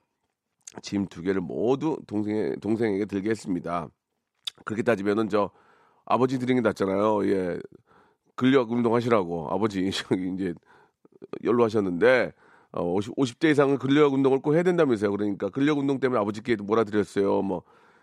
[0.82, 3.88] 짐 두 개를 모두 동생 동생에게 들게 했습니다.
[4.64, 5.50] 그렇게 따지면은 저
[6.04, 7.26] 아버지 드린 게 낫잖아요.
[7.28, 7.60] 예.
[8.34, 9.88] 근력 운동 하시라고 아버지
[10.34, 10.54] 이제
[11.44, 12.32] 연로하셨는데
[12.72, 15.10] 어, 50, 50대 이상은 근력 운동을 꼭 해야 된다면서요.
[15.10, 17.42] 그러니까 근력 운동 때문에 아버지께 몰아드렸어요.
[17.42, 17.62] 뭐,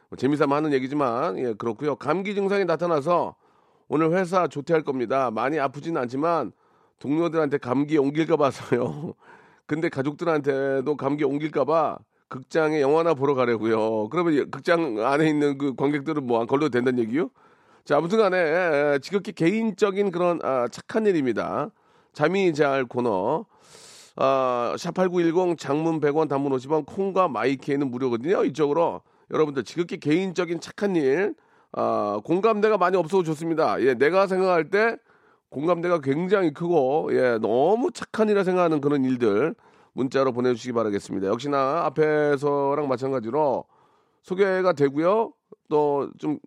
[0.09, 1.95] 뭐 재미삼아 하는 얘기지만 예 그렇고요.
[1.95, 3.35] 감기 증상이 나타나서
[3.87, 5.31] 오늘 회사 조퇴할 겁니다.
[5.31, 6.51] 많이 아프지는 않지만
[6.99, 9.15] 동료들한테 감기 옮길까 봐서요.
[9.65, 11.97] 근데 가족들한테도 감기 옮길까 봐
[12.29, 14.09] 극장에 영화나 보러 가려고요.
[14.09, 17.29] 그러면 극장 안에 있는 그 관객들은 뭐 안 걸려도 된다는 얘기요?
[17.85, 21.71] 자, 아무튼 간에 지극히 개인적인 그런 아, 착한 일입니다.
[22.13, 23.45] 잠이 잘 코너.
[24.15, 28.43] 아, 샵8910 장문 100원 단문 50원 콩과 마이키에는 무료거든요.
[28.45, 31.33] 이쪽으로 여러분들 지극히 개인적인 착한 일
[31.71, 33.81] 아, 공감대가 많이 없어도 좋습니다.
[33.81, 34.97] 예, 내가 생각할 때
[35.49, 39.55] 공감대가 굉장히 크고 예, 너무 착한 일이라 생각하는 그런 일들
[39.93, 41.28] 문자로 보내주시기 바라겠습니다.
[41.28, 43.65] 역시나 앞에서랑 마찬가지로
[44.23, 45.34] 소개가 되고요.
[45.69, 46.39] 또 좀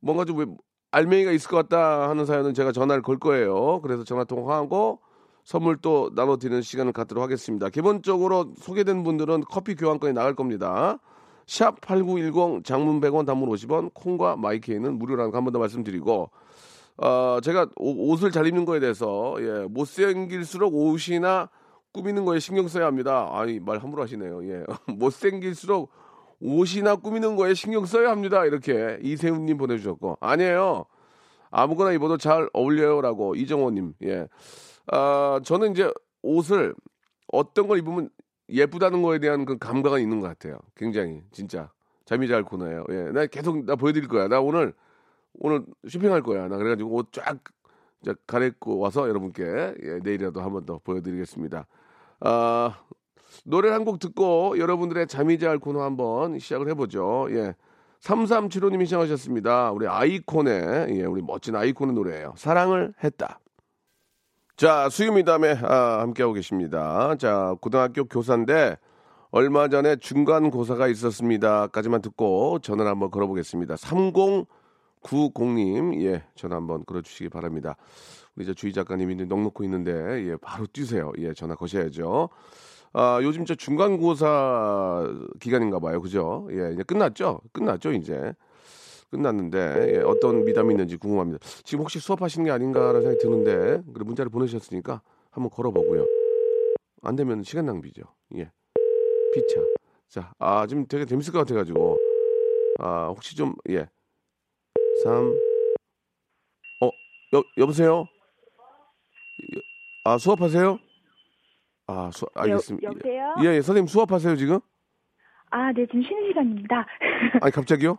[0.00, 0.56] 뭔가 좀
[0.90, 3.80] 알맹이가 있을 것 같다 하는 사연은 제가 전화를 걸 거예요.
[3.82, 5.00] 그래서 전화 통화하고
[5.44, 7.68] 선물 또 나눠드리는 시간을 갖도록 하겠습니다.
[7.68, 10.98] 기본적으로 소개된 분들은 커피 교환권이 나갈 겁니다.
[11.46, 16.30] 샵 8910 장문 100원 단문 50원 콩과 마이케이는 무료라는 거 한 번 더 말씀드리고
[16.96, 21.50] 어, 제가 옷을 잘 입는 거에 대해서 예, 못생길수록 옷이나
[21.94, 23.30] 꾸미는 거에 신경 써야 합니다.
[23.32, 24.44] 아니 말 함부로 하시네요.
[24.48, 24.64] 예.
[24.92, 25.90] 못생길수록
[26.40, 28.44] 옷이나 꾸미는 거에 신경 써야 합니다.
[28.44, 30.84] 이렇게 이세훈님 보내주셨고 아니에요.
[31.50, 33.94] 아무거나 입어도 잘 어울려요라고 이정호님.
[34.02, 34.26] 예.
[34.88, 35.90] 아 저는 이제
[36.22, 36.74] 옷을
[37.28, 38.10] 어떤 걸 입으면
[38.48, 40.58] 예쁘다는 거에 대한 그 감각은 있는 것 같아요.
[40.76, 41.70] 굉장히 진짜
[42.06, 42.84] 잠이 잘 코너예요.
[42.90, 43.02] 예.
[43.12, 44.26] 나 계속 나 보여드릴 거야.
[44.26, 44.74] 나 오늘
[45.38, 46.48] 오늘 쇼핑할 거야.
[46.48, 47.38] 나 그래가지고 옷 쫙
[48.26, 49.44] 갈아입고 와서 여러분께
[49.82, 51.66] 예, 내일이라도 한번 더 보여드리겠습니다.
[52.24, 52.74] 아,
[53.44, 57.26] 노래 한 곡 듣고 여러분들의 잠이 잘 코너 한번 시작을 해보죠.
[57.30, 57.54] 예.
[58.00, 59.70] 3375님이 시작하셨습니다.
[59.72, 62.34] 우리 아이콘의, 예, 우리 멋진 아이콘의 노래예요.
[62.36, 63.40] 사랑을 했다.
[64.56, 67.16] 자, 수유미담에 아, 함께하고 계십니다.
[67.16, 68.76] 자, 고등학교 교사인데
[69.30, 71.66] 얼마 전에 중간고사가 있었습니다.
[71.68, 73.76] 까지만 듣고 전화를 한번 걸어보겠습니다.
[75.04, 77.76] 구공님, 예, 전화 한번 걸어주시기 바랍니다.
[78.34, 79.92] 우리 저 주희 작가님이 넉넉고 있는데,
[80.26, 81.12] 예, 바로 뛰세요.
[81.18, 82.30] 예, 전화 거셔야죠.
[82.94, 86.00] 아, 요즘 저 중간고사 기간인가 봐요.
[86.00, 86.48] 그죠?
[86.50, 87.40] 예, 이제 끝났죠?
[87.52, 88.34] 끝났죠, 이제.
[89.10, 91.38] 끝났는데, 예, 어떤 미담이 있는지 궁금합니다.
[91.62, 96.06] 지금 혹시 수업하시는 게 아닌가라는 생각이 드는데, 그래, 문자를 보내셨으니까 한번 걸어보고요.
[97.02, 98.02] 안 되면 시간 낭비죠.
[98.36, 98.50] 예.
[99.34, 99.60] 피차.
[100.08, 101.98] 자, 아, 지금 되게 재밌을 것 같아가지고.
[102.78, 103.88] 아, 혹시 좀, 예.
[105.04, 105.12] 3.
[106.80, 106.90] 어,
[107.34, 108.06] 여, 여보세요?
[110.04, 110.78] 아, 수업하세요?
[111.86, 112.86] 아, 수, 알겠습니다.
[112.86, 113.34] 여, 여보세요?
[113.42, 114.60] 예, 예, 선생님 수업하세요, 지금?
[115.50, 116.86] 아, 네, 지금 쉬는 시간입니다.
[117.42, 117.98] 아니, 갑자기요?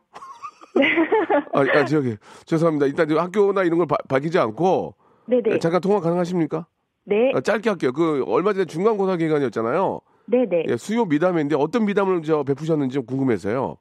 [1.53, 2.87] 아, 아, 저기, 죄송합니다.
[2.87, 4.95] 일단 저 학교나 이런 걸 바- 밝히지 않고.
[5.27, 5.59] 네네.
[5.59, 6.67] 잠깐 통화 가능하십니까?
[7.05, 7.91] 네, 아, 짧게 할게요.
[7.93, 10.01] 그, 얼마 전에 중간고사 기간이었잖아요.
[10.25, 10.63] 네네.
[10.69, 13.77] 예, 수요 미담인데 어떤 미담을 저 베푸셨는지 좀 궁금해서요.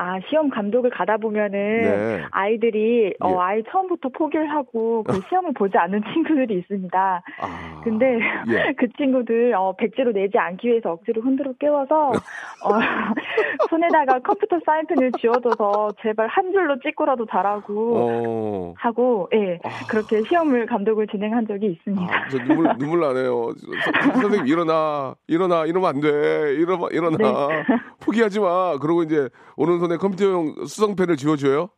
[0.00, 2.22] 아, 시험 감독을 가다 보면은 네.
[2.30, 3.12] 아이들이, 예.
[3.18, 7.22] 어, 아예 처음부터 포기를 하고 그 시험을 보지 않는 친구들이 있습니다.
[7.40, 7.80] 아.
[7.82, 8.06] 근데
[8.48, 8.72] 예.
[8.78, 12.68] 그 친구들, 어, 백지로 내지 않기 위해서 억지로 흔들어 깨워서, 어,
[13.70, 18.74] 손에다가 컴퓨터 사인펜을 쥐어줘서 제발 한 줄로 찍고라도 잘하고 어.
[18.76, 19.58] 하고, 예,
[19.90, 22.14] 그렇게 시험을 감독을 진행한 적이 있습니다.
[22.16, 23.50] 아, 저 눈물 눈물 나네요.
[23.50, 26.54] 서- 선생님 일어나 일어나 이러면 안 돼.
[26.54, 27.64] 일어나 일어나 네.
[28.00, 28.76] 포기하지 마.
[28.78, 31.70] 그러고 이제 오른 손에 컴퓨터용 수성펜을 쥐어줘요.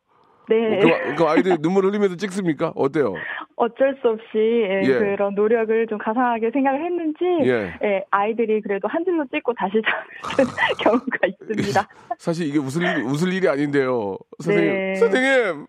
[0.49, 0.81] 네.
[0.81, 2.73] 그, 그 아이들이 눈물 흘리면서 찍습니까?
[2.75, 3.15] 어때요?
[3.55, 4.99] 어쩔 수 없이 예, 예.
[4.99, 7.79] 그런 노력을 좀 가상하게 생각을 했는지 예.
[7.85, 9.75] 예, 아이들이 그래도 한 줄로 찍고 다시
[10.37, 10.51] 잡는
[10.83, 11.89] 경우가 있습니다.
[12.19, 14.17] 사실 이게 웃을 일 웃을 일이 아닌데요.
[14.43, 14.95] 선생님 네.
[14.97, 15.67] 선생님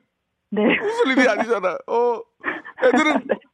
[0.51, 0.63] 네.
[0.79, 1.77] 웃을 일이 아니잖아.
[1.87, 2.21] 어
[2.83, 3.27] 애들은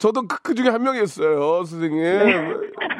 [0.00, 2.00] 저도 그, 그 중에 한 명이었어요, 선생님.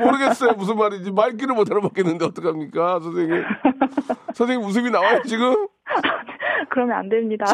[0.00, 1.10] 모르겠어요, 무슨 말인지.
[1.10, 3.42] 말귀를 못 알아먹겠는데, 어떡합니까, 선생님?
[4.34, 5.66] 선생님 웃음이 나와요, 지금?
[6.68, 7.46] 그러면 안 됩니다.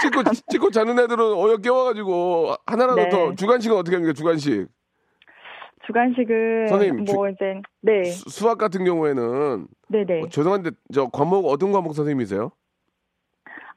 [0.00, 3.08] 찍고, 찍고 자는 애들은 어여 깨워가지고, 하나라도 네.
[3.08, 4.68] 더, 주간식은 어떻게 합니까, 주간식?
[5.86, 10.22] 주간식은 선생님, 뭐 이제 네, 수, 수학 같은 경우에는, 네, 네.
[10.22, 12.52] 어, 죄송한데, 저 과목, 어떤 과목 선생님이세요?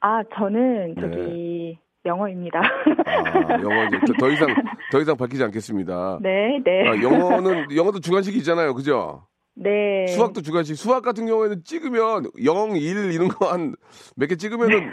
[0.01, 1.01] 아 저는 네.
[1.01, 2.59] 저기 영어입니다.
[3.05, 4.47] 아, 영어 이제 더, 더 이상,
[4.91, 6.19] 더 이상 밝히지 않겠습니다.
[6.21, 6.87] 네, 네.
[6.87, 9.25] 아, 영어는, 영어도 주간식이 있잖아요, 그죠?
[9.55, 10.07] 네.
[10.07, 10.75] 수학도 주간식.
[10.75, 13.75] 수학 같은 경우에는 찍으면 0, 1 이런 거 한
[14.17, 14.91] 몇 개 찍으면은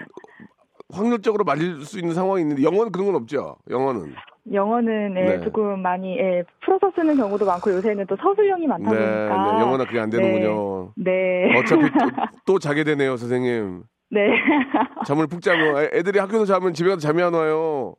[0.92, 3.57] 확률적으로 말릴 수 있는 상황이 있는데 영어는 그런 건 없죠.
[3.70, 4.12] 영어는.
[4.53, 5.40] 영어는 예, 네.
[5.42, 9.87] 조금 많이 예, 풀어서 쓰는 경우도 많고 요새는 또 서술형이 많다 네, 보니까 네, 영어는
[9.87, 10.92] 그게 안 되는군요.
[10.96, 11.57] 네.
[11.57, 11.88] 어차피 또,
[12.46, 13.83] 또 자게 되네요, 선생님.
[14.11, 14.31] 네.
[15.07, 17.94] 잠을 푹 자면 애- 애들이 학교에서 자면 집에 가서 잠이 안 와요.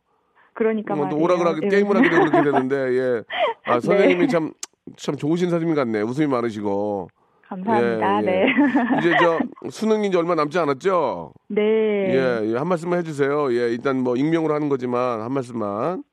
[0.54, 1.18] 그러니까 뭐 또.
[1.18, 1.70] 오락을 하게 예.
[1.70, 3.24] 게임을 하게 되고 그렇게 되는데 예.
[3.66, 4.28] 아, 선생님이 네.
[4.28, 6.02] 참참 좋으신 선생님 같네.
[6.02, 7.08] 웃음이 많으시고.
[7.48, 8.16] 감사합니다.
[8.16, 8.26] 예, 예.
[8.26, 8.46] 네.
[9.00, 11.34] 이제 저 수능 이제 얼마 남지 않았죠?
[11.50, 11.62] 네.
[11.62, 13.52] 예, 예, 한 말씀만 해주세요.
[13.54, 16.04] 예, 일단 뭐 익명으로 하는 거지만 한 말씀만.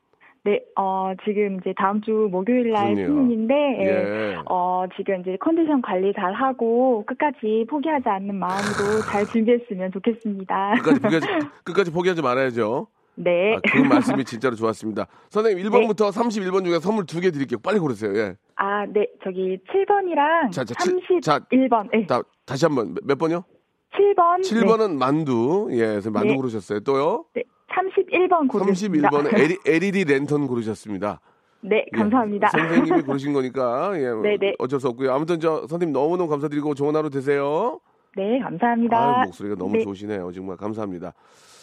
[0.45, 2.95] 네, 어, 지금 이제 다음 주 목요일 날.
[2.95, 3.85] 수능인데, 예.
[3.87, 4.37] 예.
[4.49, 10.75] 어, 지금 이제 컨디션 관리 잘 하고, 끝까지 포기하지 않는 마음으로 잘 준비했으면 좋겠습니다.
[10.77, 11.27] 끝까지 포기하지,
[11.65, 12.87] 끝까지 포기하지 말아야죠.
[13.17, 13.57] 네.
[13.57, 15.07] 아, 그 말씀이 진짜로 좋았습니다.
[15.31, 17.59] 선생님 1번부터 31번 중에 선물 두 개 드릴게요.
[17.63, 18.17] 빨리 고르세요.
[18.17, 18.37] 예.
[18.55, 22.07] 아, 네, 저기 7번이랑 자, 자, 칠- 자, 31번, 네.
[22.07, 22.95] 다, 다시 한 번.
[22.95, 23.45] 몇, 몇 번이요?
[23.93, 24.41] 7번.
[24.43, 25.69] 7번은 만두.
[25.73, 26.37] 예, 만두 네.
[26.37, 26.81] 고르셨어요.
[26.81, 27.25] 또요?
[27.35, 29.11] 네, 31번 고르겠습니다.
[29.11, 31.21] 31번은 LED 랜턴 고르셨습니다.
[31.61, 32.49] 네, 예, 감사합니다.
[32.49, 34.55] 선생님이 고르신 거니까 예, 네네.
[34.59, 35.13] 어쩔 수 없고요.
[35.13, 37.81] 아무튼 저 선생님 너무너무 감사드리고 좋은 하루 되세요.
[38.17, 38.97] 네, 감사합니다.
[38.97, 39.83] 아, 목소리가 너무 네.
[39.83, 40.31] 좋으시네요.
[40.33, 41.13] 정말 감사합니다.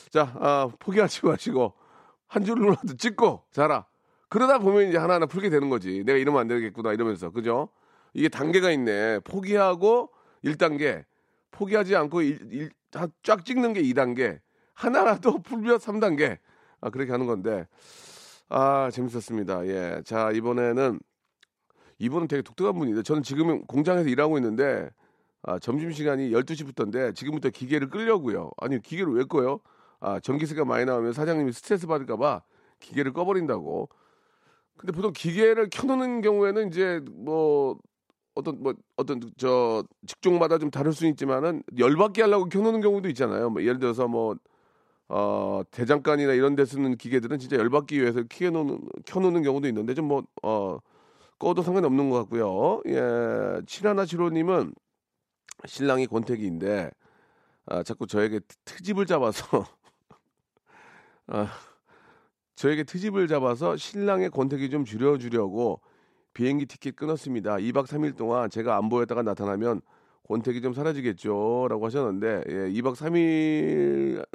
[0.10, 1.74] 자, 아, 포기하지 마시고
[2.28, 3.86] 한 줄로라도 찍고 자라.
[4.30, 6.04] 그러다 보면 이제 하나하나 풀게 되는 거지.
[6.06, 7.70] 내가 이러면 안 되겠구나 이러면서 그죠?
[8.14, 9.20] 이게 단계가 있네.
[9.20, 10.10] 포기하고
[10.44, 11.04] 1단계,
[11.52, 14.40] 포기하지 않고 일, 일, 다- 쫙 찍는 게 2단계,
[14.76, 16.38] 하나라도 풀면 3단계.
[16.82, 17.68] 아, 그렇게 하는 건데.
[18.50, 19.66] 아, 재밌었습니다.
[19.68, 20.02] 예.
[20.06, 21.00] 자, 이번에는
[21.98, 24.90] 이분은 되게 독특한 분인데 저는 지금 공장에서 일하고 있는데
[25.44, 28.52] 아, 점심시간이 12시부터인데 지금부터 기계를 끌려고요.
[28.58, 29.60] 아니 기계를 왜 꺼요?
[30.00, 32.42] 아, 전기세가 많이 나오면 사장님이 스트레스 받을까 봐
[32.80, 33.90] 기계를 꺼버린다고.
[34.78, 37.78] 근데 보통 기계를 켜놓는 경우에는 이제 뭐
[38.34, 43.50] 어떤 뭐 어떤 저 직종마다 좀 다를 수 있지만은 열받게 하려고 켜놓는 경우도 있잖아요.
[43.50, 44.36] 뭐 예를 들어서 뭐
[45.08, 50.24] 어, 대장간이나 이런 데 쓰는 기계들은 진짜 열받기 위해서 켜놓는, 켜놓는 경우도 있는데 좀 뭐,
[50.44, 50.80] 어,
[51.40, 52.82] 꺼도 상관이 없는 것 같고요.
[52.88, 54.74] 예, 칠하나 칠호님은
[55.66, 56.92] 신랑이 권태기인데,
[57.68, 59.46] 아, 자꾸 저에게 트- 트집을 잡아서,
[61.28, 61.50] 아,
[62.56, 65.82] 저에게 트집을 잡아서 신랑의 권태기 좀 줄여주려고
[66.34, 67.56] 비행기 티켓 끊었습니다.
[67.58, 69.82] 2박 3일 동안 제가 안 보였다가 나타나면
[70.28, 71.68] 권태기 좀 사라지겠죠.
[71.70, 74.26] 라고 하셨는데, 예, 2박 3일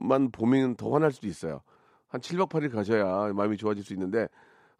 [0.00, 1.60] 정도만 보면 더 화날 수도 있어요.
[2.08, 4.28] 한 7박 8일 가셔야 마음이 좋아질 수 있는데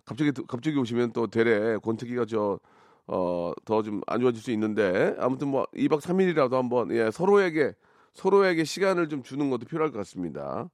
[0.05, 2.61] 갑자기 갑자기 오시면 또 대래 권태기가 저
[3.09, 7.75] 어, 더 좀 안 좋아질 수 있는데 아무튼 뭐 2박 3일이라도 한번 예, 서로에게
[8.13, 10.71] 서로에게 시간을 좀 주는 것도 필요할 것 같습니다.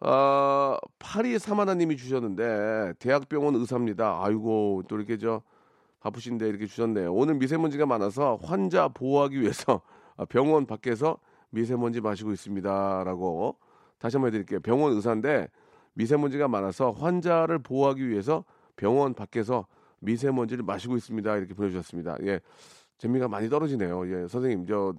[0.00, 4.20] 아, 파리 사마나님이 주셨는데 대학병원 의사입니다.
[4.22, 5.42] 아이고 또 이렇게 저
[6.00, 7.12] 바쁘신데 이렇게 주셨네요.
[7.12, 9.82] 오늘 미세먼지가 많아서 환자 보호하기 위해서
[10.16, 11.18] 아, 병원 밖에서
[11.50, 13.56] 미세먼지 마시고 있습니다라고
[13.98, 14.60] 다시 한번 해드릴게요.
[14.60, 15.48] 병원 의사인데
[15.94, 18.44] 미세먼지가 많아서 환자를 보호하기 위해서
[18.76, 19.66] 병원 밖에서
[20.00, 21.36] 미세먼지를 마시고 있습니다.
[21.36, 22.16] 이렇게 보내주셨습니다.
[22.22, 22.40] 예,
[22.98, 24.08] 재미가 많이 떨어지네요.
[24.08, 24.94] 예, 선생님 저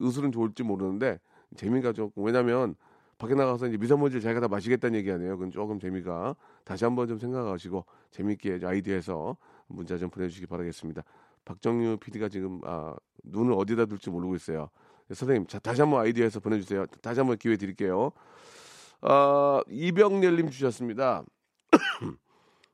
[0.00, 1.18] 의술은 좋을지 모르는데
[1.56, 2.74] 재미가 조금 왜냐하면
[3.16, 5.36] 밖에 나가서 이제 미세먼지를 자기가 다 마시겠다는 얘기 아니에요.
[5.38, 6.34] 그건 조금 재미가
[6.64, 9.36] 다시 한번 좀 생각하시고 재밌게 아이디어에서
[9.72, 11.02] 문자 좀 보내주시기 바라겠습니다.
[11.44, 14.70] 박정유 PD가 지금 아, 눈을 어디다 둘지 모르고 있어요.
[15.12, 16.86] 선생님, 자, 다시 한번 아이디어에서 보내주세요.
[17.02, 18.12] 다시 한번 기회 드릴게요.
[19.00, 21.24] 아, 이병렬님 주셨습니다.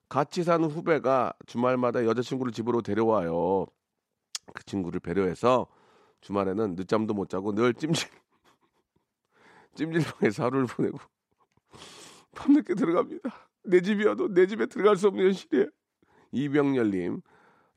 [0.09, 3.67] 같이 사는 후배가 주말마다 여자친구를 집으로 데려와요.
[4.55, 5.67] 그 친구를 배려해서
[6.21, 8.09] 주말에는 늦잠도 못 자고 늘 찜질
[9.77, 10.99] 찜질방에서 하루를 보내고
[12.35, 13.31] 밤늦게 들어갑니다.
[13.65, 15.67] 내 집이어도 내 집에 들어갈 수 없는 현실이에요.
[16.33, 17.21] 이병렬님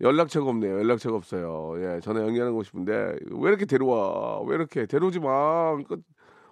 [0.02, 0.80] 연락처가 없네요.
[0.80, 1.74] 연락처가 없어요.
[1.78, 4.42] 예, 전화 연결하고 싶은데 왜 이렇게 데려와?
[4.44, 5.78] 왜 이렇게 데려오지 마?
[5.88, 6.02] 그,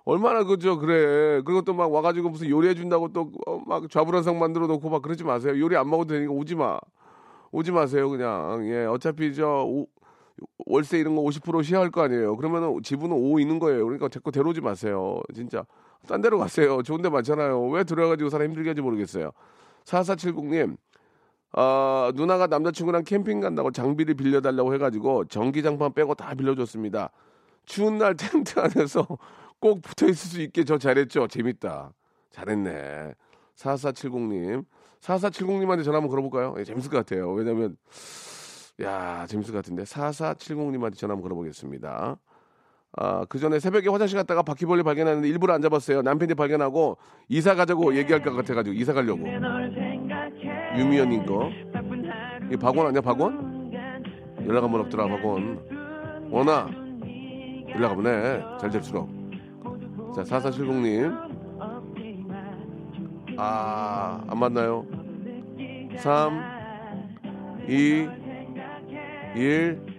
[0.06, 1.42] 얼마나 그죠 그래.
[1.46, 3.32] 그리고 또 막 와가지고 무슨 요리해 준다고 또
[3.68, 5.60] 막 좌불안상 만들어 놓고 막 그러지 마세요.
[5.60, 6.80] 요리 안 먹어도 되니까 오지 마.
[7.52, 8.66] 오지 마세요 그냥.
[8.68, 9.88] 예, 어차피 저 오,
[10.68, 12.38] 월세 이런 거 50% 시야할 거 아니에요.
[12.38, 13.84] 그러면은 지분은 5 있는 거예요.
[13.86, 15.20] 그러니까 자꾸 데려오지 마세요.
[15.36, 15.66] 진짜
[16.08, 16.82] 딴 데로 가세요.
[16.84, 17.68] 좋은 데 많잖아요.
[17.70, 19.32] 왜 들어가지고 사람 힘들게 하지 모르겠어요.
[19.86, 20.78] 4470님
[21.54, 27.12] 어, 누나가 남자친구랑 캠핑 간다고 장비를 빌려달라고 해가지고 전기장판 빼고 다 빌려줬습니다.
[27.66, 29.06] 추운 날 텐트 안에서
[29.60, 31.28] 꼭 붙어 있을 수 있게 저 잘했죠.
[31.28, 31.94] 재밌다.
[32.32, 33.14] 잘했네.
[33.56, 34.66] 4470님.
[35.02, 36.56] 4470님한테 전화 한번 걸어볼까요?
[36.58, 37.32] 예, 재밌을 것 같아요.
[37.32, 37.78] 왜냐면,
[38.82, 39.84] 야 재밌을 것 같은데.
[39.84, 42.18] 4470님한테 전화 한번 걸어보겠습니다.
[42.98, 46.02] 아, 그 전에 새벽에 화장실 갔다가 바퀴벌레 발견하는데 일부러 안 잡았어요.
[46.02, 49.24] 남편이 발견하고 이사 가자고 얘기할 것 같아가지고 이사 가려고.
[50.78, 51.50] 유미연님 거.
[52.52, 53.72] 이 박원 아니야, 박원?
[54.46, 56.30] 연락 한번 없더라, 박원.
[56.32, 56.68] 원아.
[57.70, 58.44] 연락 한번 해.
[58.60, 59.10] 잘 될수록.
[60.16, 61.30] 자, 4470님.
[63.38, 64.86] 아, 안 맞나요?
[65.98, 66.42] 3,
[67.68, 68.08] 2,
[69.36, 69.90] 1.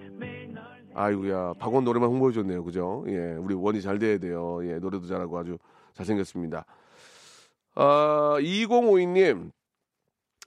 [0.92, 2.64] 아이고야, 박원 노래만 홍보해줬네요.
[2.64, 3.04] 그죠?
[3.06, 4.60] 예, 우리 원이 잘 돼야 돼요.
[4.64, 5.56] 예, 노래도 잘하고 아주
[5.94, 6.64] 잘생겼습니다.
[7.76, 9.52] 아, 2052님.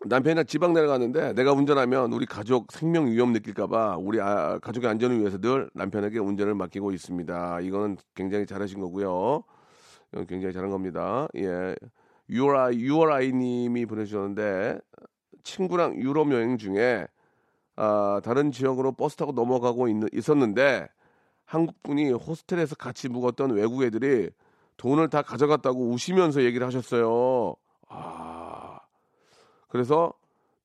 [0.05, 5.37] 남편이랑 지방 내려가는데 내가 운전하면 우리 가족 생명 위험 느낄까봐 우리 아, 가족의 안전을 위해서
[5.37, 7.61] 늘 남편에게 운전을 맡기고 있습니다.
[7.61, 9.43] 이거는 굉장히 잘하신 거고요.
[10.11, 11.27] 이건 굉장히 잘한 겁니다.
[11.37, 11.75] 예.
[12.29, 14.79] 유어라이, 유어라이님이 보내주셨는데
[15.43, 17.07] 친구랑 유럽 여행 중에
[17.75, 20.87] 아, 다른 지역으로 버스 타고 넘어가고 있, 있었는데
[21.45, 24.29] 한국분이 호스텔에서 같이 묵었던 외국 애들이
[24.77, 27.55] 돈을 다 가져갔다고 우시면서 얘기를 하셨어요.
[27.89, 28.42] 아,
[29.73, 30.13] 그래서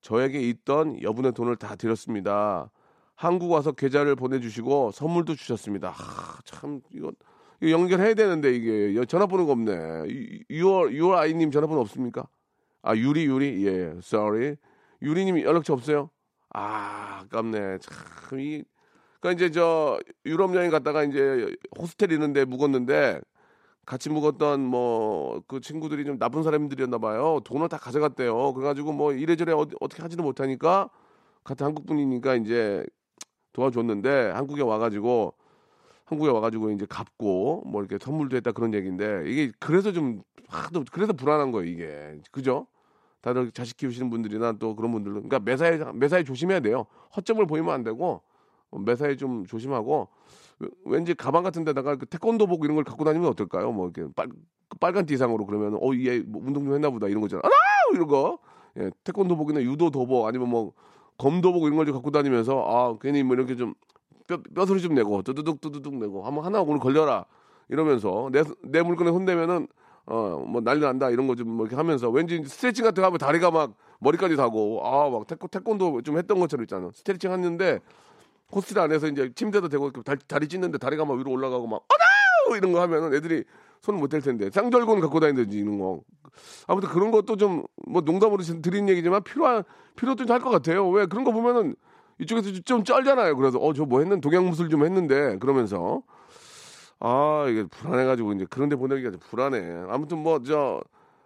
[0.01, 2.69] 저에게 있던 여분의 돈을 다 드렸습니다.
[3.15, 5.95] 한국 와서 계좌를 보내주시고 선물도 주셨습니다.
[5.97, 7.11] 아, 참 이거,
[7.59, 9.73] 이거 연결해야 되는데 이게 전화번호가 없네.
[10.51, 12.27] 6월 6월 아이님 전화번호 없습니까?
[12.83, 14.57] 아 유리 유리 예, sorry.
[15.01, 16.11] 유리님 연락처 없어요?
[16.53, 17.79] 아 아깝네.
[17.79, 18.63] 참이
[19.19, 23.21] 그러니까 이제 저 유럽 여행 갔다가 이제 호스텔 있는데 묵었는데
[23.89, 27.39] 같이 묵었던 뭐 그 친구들이 좀 나쁜 사람들이었나 봐요.
[27.43, 28.53] 돈을 다 가져갔대요.
[28.53, 30.89] 그래가지고 뭐 이래저래 어, 어떻게 하지는 못하니까
[31.43, 32.85] 같은 한국 분이니까 이제
[33.53, 35.33] 도와줬는데 한국에 와가지고
[36.05, 41.13] 한국에 와가지고 이제 갚고 뭐 이렇게 선물도 했다 그런 얘기인데 이게 그래서 좀 하도 그래서
[41.13, 42.67] 불안한 거예요 이게 그죠?
[43.21, 46.85] 다들 자식 키우시는 분들이나 또 그런 분들은 그러니까 매사에 매사에 조심해야 돼요.
[47.15, 48.21] 허점을 보이면 안 되고
[48.71, 50.09] 매사에 좀 조심하고
[50.85, 53.71] 왠지 가방 같은 데다가 그 태권도복 이런 걸 갖고 다니면 어떨까요?
[53.71, 54.29] 뭐 이렇게 빨,
[54.79, 57.41] 빨간 띠상으로 그러면 어 얘 뭐 운동 좀 했나 보다 이런 거잖아.
[57.45, 57.49] 아
[57.93, 58.39] 이런 거.
[58.77, 60.73] 예, 태권도복이나 유도 도복 아니면 뭐
[61.17, 63.73] 검도복 이런 걸 좀 갖고 다니면서 아 괜히 뭐 이렇게 좀
[64.27, 67.25] 뼈, 뼈소리 좀 내고 두두둑 두두둑 내고 한번 하나 오늘 걸려라
[67.69, 69.67] 이러면서 내 내 물건에 손대면은
[70.07, 73.17] 어 뭐 난리 난다 이런 거 좀 뭐 이렇게 하면서 왠지 스트레칭 같은 거 하면
[73.19, 77.79] 다리가 막 머리까지 닿고 아 막 태권 태권도 좀 했던 것처럼 있잖아 스트레칭 했는데
[78.51, 81.81] 호스텔 안에서 이제 침대도 대고 다리, 다리 찢는데 다리가 막 위로 올라가고 막
[82.47, 83.43] 어나 이런 거 하면은 애들이
[83.81, 84.49] 손을 못댈 텐데.
[84.49, 86.01] 쌍절곤 갖고 이런 거
[86.67, 89.63] 아무튼 그런 것도 좀 뭐 농담으로 드린 얘기지만 필요한
[89.95, 90.87] 필요도 할것 같아요.
[90.89, 91.75] 왜 그런 거 보면은
[92.19, 93.35] 이쪽에서 좀 쩔잖아요.
[93.35, 96.03] 그래서 어 저 뭐 했는 동양무술 좀 했는데 그러면서.
[96.99, 99.85] 아, 이게 불안해가지고 이제 그런데 보내기가 좀 불안해.
[99.89, 100.81] 아무튼 뭐, 저,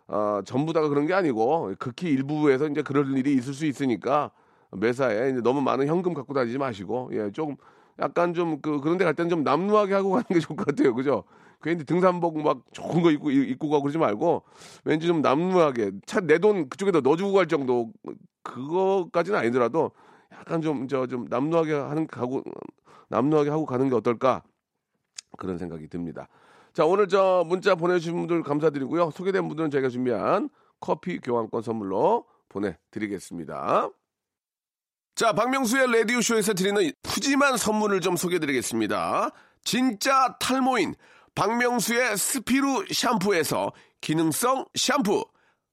[0.07, 4.30] 아, 전부 다가 그런 게 아니고 극히 일부에서 이제 그럴 일이 있을 수 있으니까
[4.78, 7.55] 매사에 너무 많은 현금 갖고 다니지 마시고, 예, 조금
[7.99, 10.93] 약간 좀 그, 그런 데 갈 때는 좀 남루하게 하고 가는 게 좋을 것 같아요.
[10.95, 11.24] 그죠?
[11.61, 14.43] 괜히 등산복 막 좋은 거 입고, 입고 가고 그러지 말고
[14.86, 17.91] 왠지 좀 남루하게 차 내 돈 그쪽에다 넣어주고 갈 정도
[18.43, 19.91] 그거까지는 아니더라도
[20.34, 22.43] 약간 좀, 저, 좀 남루하게 하는, 가고,
[23.09, 24.43] 남루하게 하고 가는 게 어떨까?
[25.38, 26.28] 그런 생각이 듭니다.
[26.74, 29.11] 자, 오늘 저 문자 보내주신 분들 감사드리고요.
[29.11, 30.49] 소개된 분들은 저희가 준비한
[30.80, 33.89] 커피 교환권 선물로 보내드리겠습니다.
[35.16, 39.30] 자, 박명수의 라디오쇼에서 드리는 푸짐한 선물을 좀 소개해드리겠습니다.
[39.64, 40.95] 진짜 탈모인
[41.36, 45.24] 박명수의 스피루 샴푸에서 기능성 샴푸,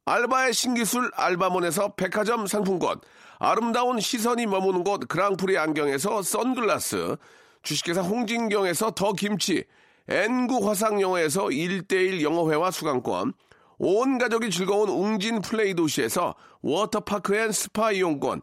[0.05, 3.01] 알바의 신기술 알바몬에서 백화점 상품권,
[3.39, 7.17] 아름다운 시선이 머무는 곳 그랑프리 안경에서 선글라스,
[7.63, 9.65] 주식회사 홍진경에서 더 김치,
[10.07, 13.33] N구 화상영어에서 1대1 영어회화 수강권,
[13.79, 18.43] 온 가족이 즐거운 웅진 플레이 도시에서 워터파크 and 스파 이용권,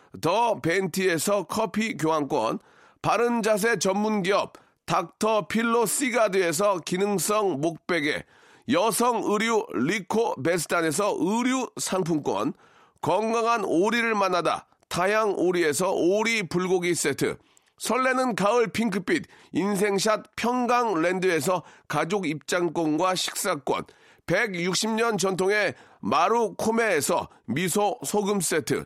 [0.19, 2.59] 더 벤티에서 커피 교환권,
[3.01, 4.53] 바른 자세 전문 기업
[4.85, 8.23] 닥터 필로 시가드에서 기능성 목베개,
[8.69, 12.53] 여성 의류 리코 베스탄에서 의류 상품권,
[13.01, 17.37] 건강한 오리를 만나다 타양 오리에서 오리 불고기 세트,
[17.77, 23.85] 설레는 가을 핑크빛 인생샷 평강랜드에서 가족 입장권과 식사권,
[24.27, 28.85] 160년 전통의 마루 코메에서 미소 소금 세트,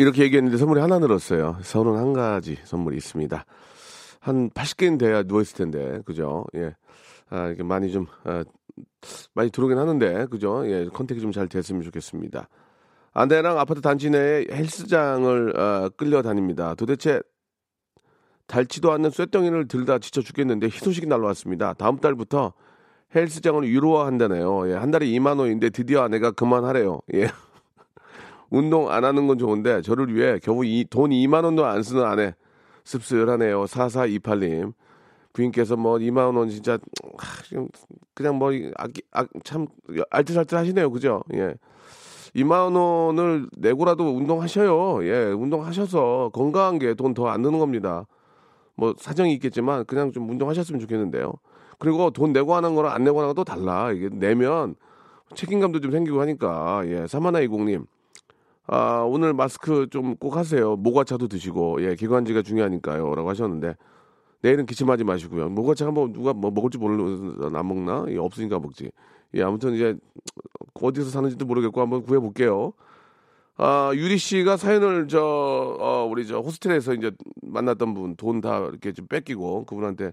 [0.00, 1.58] 이렇게 얘기했는데 선물이 하나 늘었어요.
[1.62, 3.44] 서른 한 가지 선물이 있습니다.
[4.20, 6.44] 한 80개는 돼야 누워있을 텐데, 그죠?
[6.54, 6.74] 예.
[7.30, 8.44] 아, 이렇게 많이 좀, 아,
[9.34, 10.66] 많이 들어오긴 하는데, 그죠?
[10.66, 12.48] 예, 컨택이 좀 잘 됐으면 좋겠습니다.
[13.12, 16.74] 아내랑 아파트 단지 내에 헬스장을 어, 끌려 다닙니다.
[16.76, 17.20] 도대체
[18.46, 21.74] 닳지도 않는 쇳덩이를 들다 지쳐 죽겠는데 희소식이 날라왔습니다.
[21.74, 22.52] 다음 달부터
[23.14, 24.70] 헬스장을 유로화한다네요.
[24.70, 27.00] 예, 한 달에 2만 원인데 드디어 아내가 그만하래요.
[27.14, 27.28] 예.
[28.50, 32.34] 운동 안 하는 건 좋은데 저를 위해 겨우 이, 돈 2만 원도 안 쓰는 아내
[32.84, 33.64] 씁쓸하네요.
[33.64, 34.72] 4428님.
[35.32, 36.76] 부인께서 뭐 2만 원 진짜
[38.14, 39.66] 그냥 뭐 아기 아, 참
[40.10, 40.90] 알뜰살뜰 하시네요.
[40.90, 41.22] 그죠?
[41.34, 41.54] 예.
[42.34, 45.04] 2만 원을 내고라도 운동하셔요.
[45.06, 45.26] 예.
[45.32, 48.06] 운동하셔서 건강한 게 돈 더 안 드는 겁니다.
[48.76, 51.32] 뭐 사정이 있겠지만 그냥 좀 운동하셨으면 좋겠는데요.
[51.78, 53.92] 그리고 돈 내고 하는 거랑 안 내고 하는 거또 달라.
[53.92, 54.74] 이게 내면
[55.34, 56.82] 책임감도 좀 생기고 하니까.
[56.86, 57.06] 예.
[57.06, 57.86] 사마나 이공님.
[58.72, 60.76] 아, 오늘 마스크 좀 꼭 하세요.
[60.76, 63.14] 모과차도 드시고, 예, 기관지가 중요하니까요.
[63.16, 63.74] 라고 하셨는데,
[64.42, 65.48] 내일은 기침하지 마시고요.
[65.50, 68.04] 모과차 한번 누가 뭐 먹을지 모르는 안 먹나?
[68.08, 68.90] 예, 없으니까 먹지.
[69.34, 69.96] 예, 아무튼 이제
[70.74, 72.72] 어디서 사는지도 모르겠고 한번 구해볼게요.
[73.56, 75.20] 아, 유리 씨가 사연을 저,
[75.80, 77.10] 어, 우리 저 호스텔에서 이제
[77.42, 80.12] 만났던 분 돈 다 이렇게 좀 뺏기고 그분한테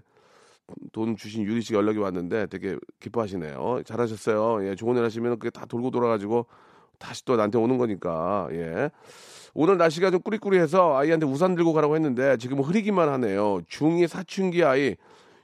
[0.92, 3.82] 돈 주신 유리 씨가 연락이 왔는데 되게 기뻐하시네요.
[3.86, 4.68] 잘하셨어요.
[4.68, 6.46] 예, 좋은 일 하시면 그게 다 돌고 돌아가지고
[6.98, 8.90] 다시 또 나한테 오는 거니까, 예.
[9.54, 13.60] 오늘 날씨가 좀 꾸리꾸리해서 아이한테 우산 들고 가라고 했는데 지금 흐리기만 하네요.
[13.68, 14.94] 중2 사춘기 아이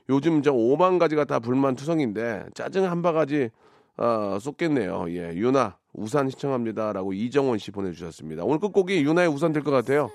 [0.09, 3.49] 요즘 저 5만 가지가 다 불만투성인데 짜증 한 바가지
[3.97, 5.05] 어, 쏟겠네요.
[5.09, 8.43] 예, 유나 우산 시청합니다라고 이정원 씨 보내주셨습니다.
[8.43, 10.09] 오늘 끝곡이 유나의 우산 될 것 같아요.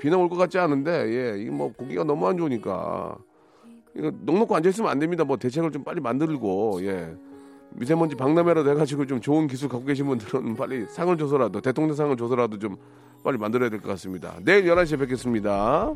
[0.00, 0.90] 비는 올것 같지 않은데
[1.36, 3.16] 예, 이게 뭐 고기가 너무 안 좋으니까
[3.96, 5.24] 이거 넉넉고 앉아 있으면 안 됩니다.
[5.24, 7.14] 뭐 대책을 좀 빨리 만들고 예.
[7.70, 12.58] 미세먼지 박람회라도 해가지고 좀 좋은 기술 갖고 계신 분들은 빨리 상을 줘서라도 대통령 상을 줘서라도
[12.58, 12.76] 좀
[13.22, 14.34] 빨리 만들어야 될 것 같습니다.
[14.44, 15.94] 내일 11시에 뵙겠습니다.